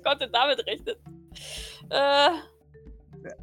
[0.05, 0.97] konnte damit rechnen.
[1.91, 2.31] Äh,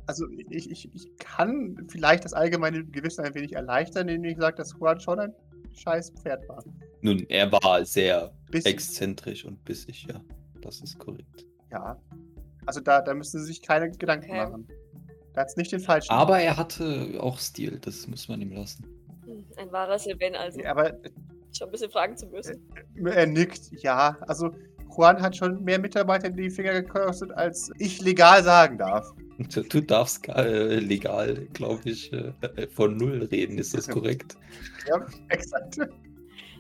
[0.08, 4.58] Also ich, ich, ich kann vielleicht das allgemeine Gewissen ein wenig erleichtern, indem ich sage,
[4.58, 5.34] dass Juan schon ein
[5.74, 6.64] scheiß Pferd war.
[7.02, 10.20] Nun, er war sehr Bis, exzentrisch und bissig, ja.
[10.62, 11.46] Das ist korrekt.
[11.72, 11.98] ja.
[12.66, 14.38] Also da, da müssen Sie sich keine Gedanken Okay.
[14.38, 14.68] machen.
[15.34, 16.11] Da hat es nicht den falschen.
[16.11, 18.84] Aber er hatte auch Stil, das muss man ihm lassen.
[19.25, 20.59] hm, ein wahrer Sylvain also.
[20.59, 20.93] Ja, aber
[21.51, 22.61] Schon ein bisschen fragen zu müssen.
[23.05, 24.17] er nickt, ja.
[24.27, 24.51] Also
[24.95, 29.09] Juan hat schon mehr Mitarbeiter in die Finger gekostet, als ich legal sagen darf.
[29.39, 32.34] Du, du darfst äh, legal, glaube ich, äh,
[32.67, 34.36] von null reden, ist das korrekt?
[34.88, 35.77] Ja, exakt.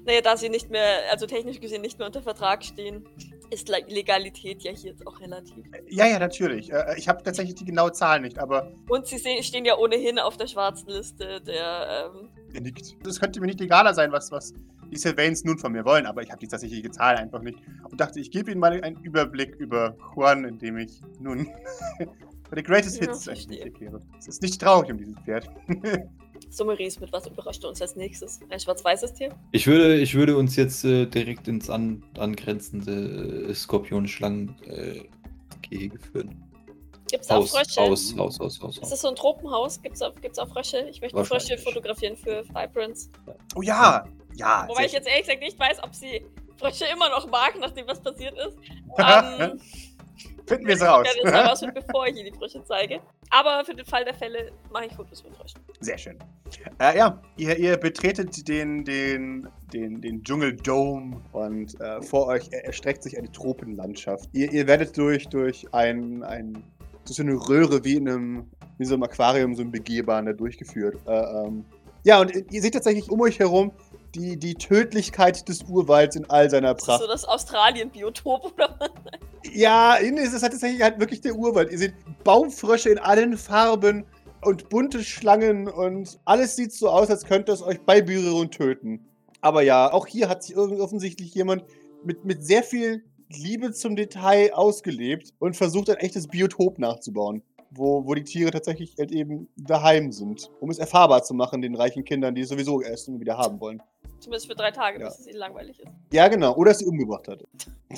[0.05, 3.05] Naja, da sie nicht mehr, also technisch gesehen nicht mehr unter Vertrag stehen,
[3.51, 5.63] ist Le- Legalität ja hier jetzt auch relativ.
[5.89, 6.71] Ja, ja, natürlich.
[6.71, 10.37] Äh, Ich habe tatsächlich die genaue Zahl nicht, aber Und sie stehen ja ohnehin auf
[10.37, 12.95] der schwarzen Liste der, ähm, er nickt.
[13.05, 14.53] Das könnte mir nicht legaler sein, was, was
[14.91, 17.59] die Sylvains nun von mir wollen, aber ich habe die tatsächliche Zahl einfach nicht.
[17.89, 21.47] Und dachte, ich gebe Ihnen mal einen Überblick über Juan, indem ich nun
[22.49, 23.47] bei The Greatest Ja, Hits verstehe.
[23.61, 24.01] Blick erkläre.
[24.17, 25.47] Es ist nicht traurig um dieses Pferd.
[26.49, 28.39] Summaries mit was überrascht uns als nächstes?
[28.49, 29.29] Ein schwarz-weißes Tier?
[29.51, 36.49] Ich würde, ich würde uns jetzt äh, direkt ins an, angrenzende äh, Skorpion-Schlangen-Gehege führen.
[37.09, 37.81] Gibt es auch Frösche?
[37.81, 39.81] Haus, Haus, Haus, Haus, Ist das so ein Tropenhaus?
[39.81, 40.87] Gibt es auch, gibt's auch Frösche?
[40.89, 43.09] Ich möchte Frösche fotografieren für Vibrance.
[43.55, 44.65] Oh ja, ja.
[44.67, 46.25] Wobei ich jetzt ehrlich gesagt nicht weiß, ob sie
[46.57, 48.57] Frösche immer noch mag, nachdem was passiert ist.
[48.99, 49.61] Ähm,
[50.49, 51.05] Finden wir es ich raus.
[51.05, 52.99] werde jetzt mal rausfinden, bevor ich ihr die Frösche zeige.
[53.29, 55.61] Aber für den Fall der Fälle mache ich Fotos von Fröschen.
[55.79, 56.17] Sehr schön.
[56.81, 62.65] Äh, ja, ihr, ihr betretet den, den, den, den Dschungeldome und äh, vor euch er-
[62.65, 64.29] erstreckt sich eine Tropenlandschaft.
[64.33, 66.63] Ihr, ihr werdet durch, durch ein, ein
[67.05, 70.97] so eine Röhre wie in einem, wie so einem Aquarium, so ein begehbaren da durchgeführt.
[71.07, 71.11] Äh,
[71.45, 71.65] ähm,
[72.03, 73.71] ja, und ihr seht tatsächlich um euch herum
[74.15, 77.01] die, die Tödlichkeit des Urwalds in all seiner Das ist Pracht.
[77.01, 78.89] so das Australien-Biotop oder was?
[79.53, 81.71] Ja, innen ist es halt tatsächlich halt wirklich der Urwald.
[81.71, 81.93] Ihr seht
[82.23, 84.05] Baumfrösche in allen Farben
[84.43, 89.05] und bunte Schlangen und alles sieht so aus, als könnte es euch bei Berührung töten.
[89.41, 91.63] Aber ja, auch hier hat sich offensichtlich jemand
[92.03, 97.43] mit, mit sehr viel Liebe zum Detail ausgelebt und versucht ein echtes Biotop nachzubauen.
[97.71, 101.75] Wo, wo die Tiere tatsächlich halt eben daheim sind, um es erfahrbar zu machen den
[101.75, 103.79] reichen Kindern, die es sowieso erst wieder haben wollen.
[104.19, 105.07] Zumindest für drei Tage, Ja.
[105.07, 105.87] bis es ihnen langweilig ist.
[106.11, 106.53] Ja, genau.
[106.55, 107.43] Oder sie umgebracht hat.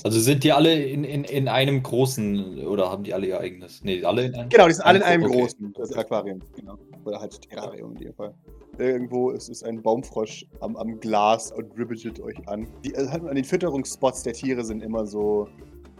[0.03, 3.83] Also sind die alle in, in, in einem großen, oder haben die alle ihr eigenes?
[3.83, 4.49] Nee, alle in einem?
[4.49, 5.39] Genau, die sind alle in Ein- einem okay.
[5.41, 6.39] großen das Aquarium.
[6.55, 6.77] Genau.
[7.03, 8.33] Oder halt Terrarium in dem Fall.
[8.77, 12.67] Irgendwo ist, ist ein Baumfrosch am, am Glas und ribbetet euch an.
[12.85, 15.47] Die, also halt an den Fütterungsspots der Tiere sind immer so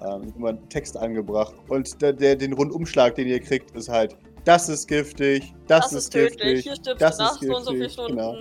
[0.02, 1.54] ähm, immer ein Text angebracht.
[1.68, 4.16] Und der, der, den Rundumschlag, den ihr kriegt, ist halt,
[4.46, 6.38] das ist giftig, das, Das, ist, ist tödlich.
[6.42, 6.64] giftig.
[6.64, 8.18] Hier stirbst das du nach ist so und so vielen giftig, Stunden.
[8.18, 8.36] genau.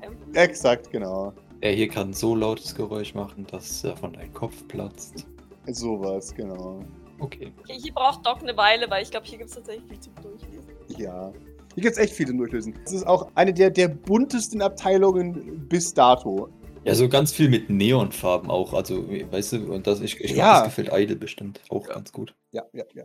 [0.00, 0.10] Okay.
[0.34, 1.32] Exakt, genau.
[1.62, 5.26] Der hier kann so lautes Geräusch machen, dass er von deinem Kopf platzt.
[5.66, 6.80] Sowas, genau.
[7.18, 7.52] Okay.
[7.66, 10.14] Hier, hier braucht Doc eine Weile, weil ich glaube, hier gibt es tatsächlich viel zum
[10.22, 10.70] Durchlesen.
[10.98, 11.32] Ja.
[11.74, 12.74] Hier gibt es echt viele Durchlösen.
[12.84, 16.48] Es ist auch eine der, der buntesten Abteilungen bis dato.
[16.84, 18.72] Ja, so ganz viel mit Neonfarben auch.
[18.72, 20.58] Also, weißt du, und das, ich, ich Ja.
[20.60, 21.94] das gefällt Idle bestimmt auch Ja.
[21.94, 22.34] ganz gut.
[22.52, 23.04] Ja, ja, ja.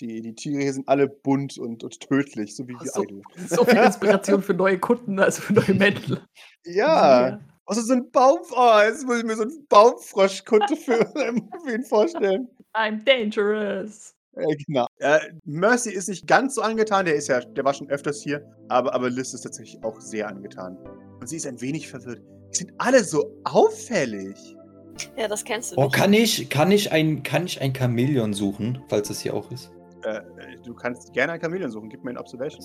[0.00, 3.22] Die, die Tiere hier sind alle bunt und, und tödlich, so wie die So, Idol.
[3.48, 6.20] so viel Inspiration für neue Kunden, also für neue Mäntel.
[6.64, 7.40] Ja.
[7.64, 8.38] Also so ein Baum.
[8.54, 11.06] Oh, jetzt muss ich mir so einen Baumfroschkunde für,
[11.64, 12.48] für ihn vorstellen.
[12.74, 14.14] I'm dangerous.
[14.36, 14.86] Äh, genau.
[14.98, 18.44] Äh, Mercy ist nicht ganz so angetan, der ist ja, der war schon öfters hier,
[18.68, 20.76] aber, aber Liz ist tatsächlich auch sehr angetan.
[21.18, 22.20] Und sie ist ein wenig verwirrt.
[22.52, 24.36] Die sind alle so auffällig.
[25.16, 25.94] Ja, das kennst du Oh, nicht.
[25.94, 29.70] kann ich, kann ich ein, kann ich ein Chamäleon suchen, falls es hier auch ist?
[30.06, 30.22] Äh,
[30.64, 32.64] du kannst gerne ein Chamäleon suchen, gib mir ein Observation.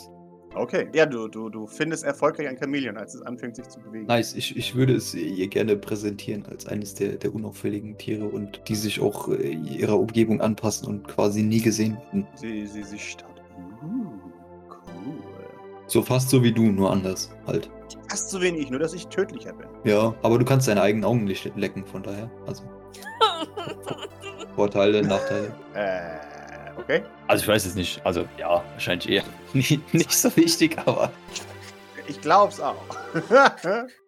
[0.53, 0.89] Okay.
[0.93, 4.05] Ja, du, du, du findest erfolgreich ein Chamäleon, als es anfängt, sich zu bewegen.
[4.05, 8.61] Nice, ich, ich würde es ihr gerne präsentieren als eines der, der unauffälligen Tiere und
[8.67, 12.27] die sich auch äh, ihrer Umgebung anpassen und quasi nie gesehen werden.
[12.35, 13.41] Sie, sie, sie staut.
[13.81, 14.11] Uh,
[14.69, 15.23] cool.
[15.87, 17.71] So fast so wie du, nur anders halt.
[18.09, 19.67] Fast so wenig, nur dass ich tödlicher bin.
[19.85, 22.29] Ja, aber du kannst deine eigenen Augen nicht lecken, von daher.
[22.45, 22.63] Also
[24.55, 25.55] Vorteile, Nachteile.
[25.73, 26.30] Äh,
[26.81, 27.03] okay.
[27.27, 28.05] Also ich weiß es nicht.
[28.05, 29.23] Also ja, wahrscheinlich eher
[29.53, 31.11] nicht, nicht so wichtig, aber.
[32.07, 32.75] Ich glaub's auch.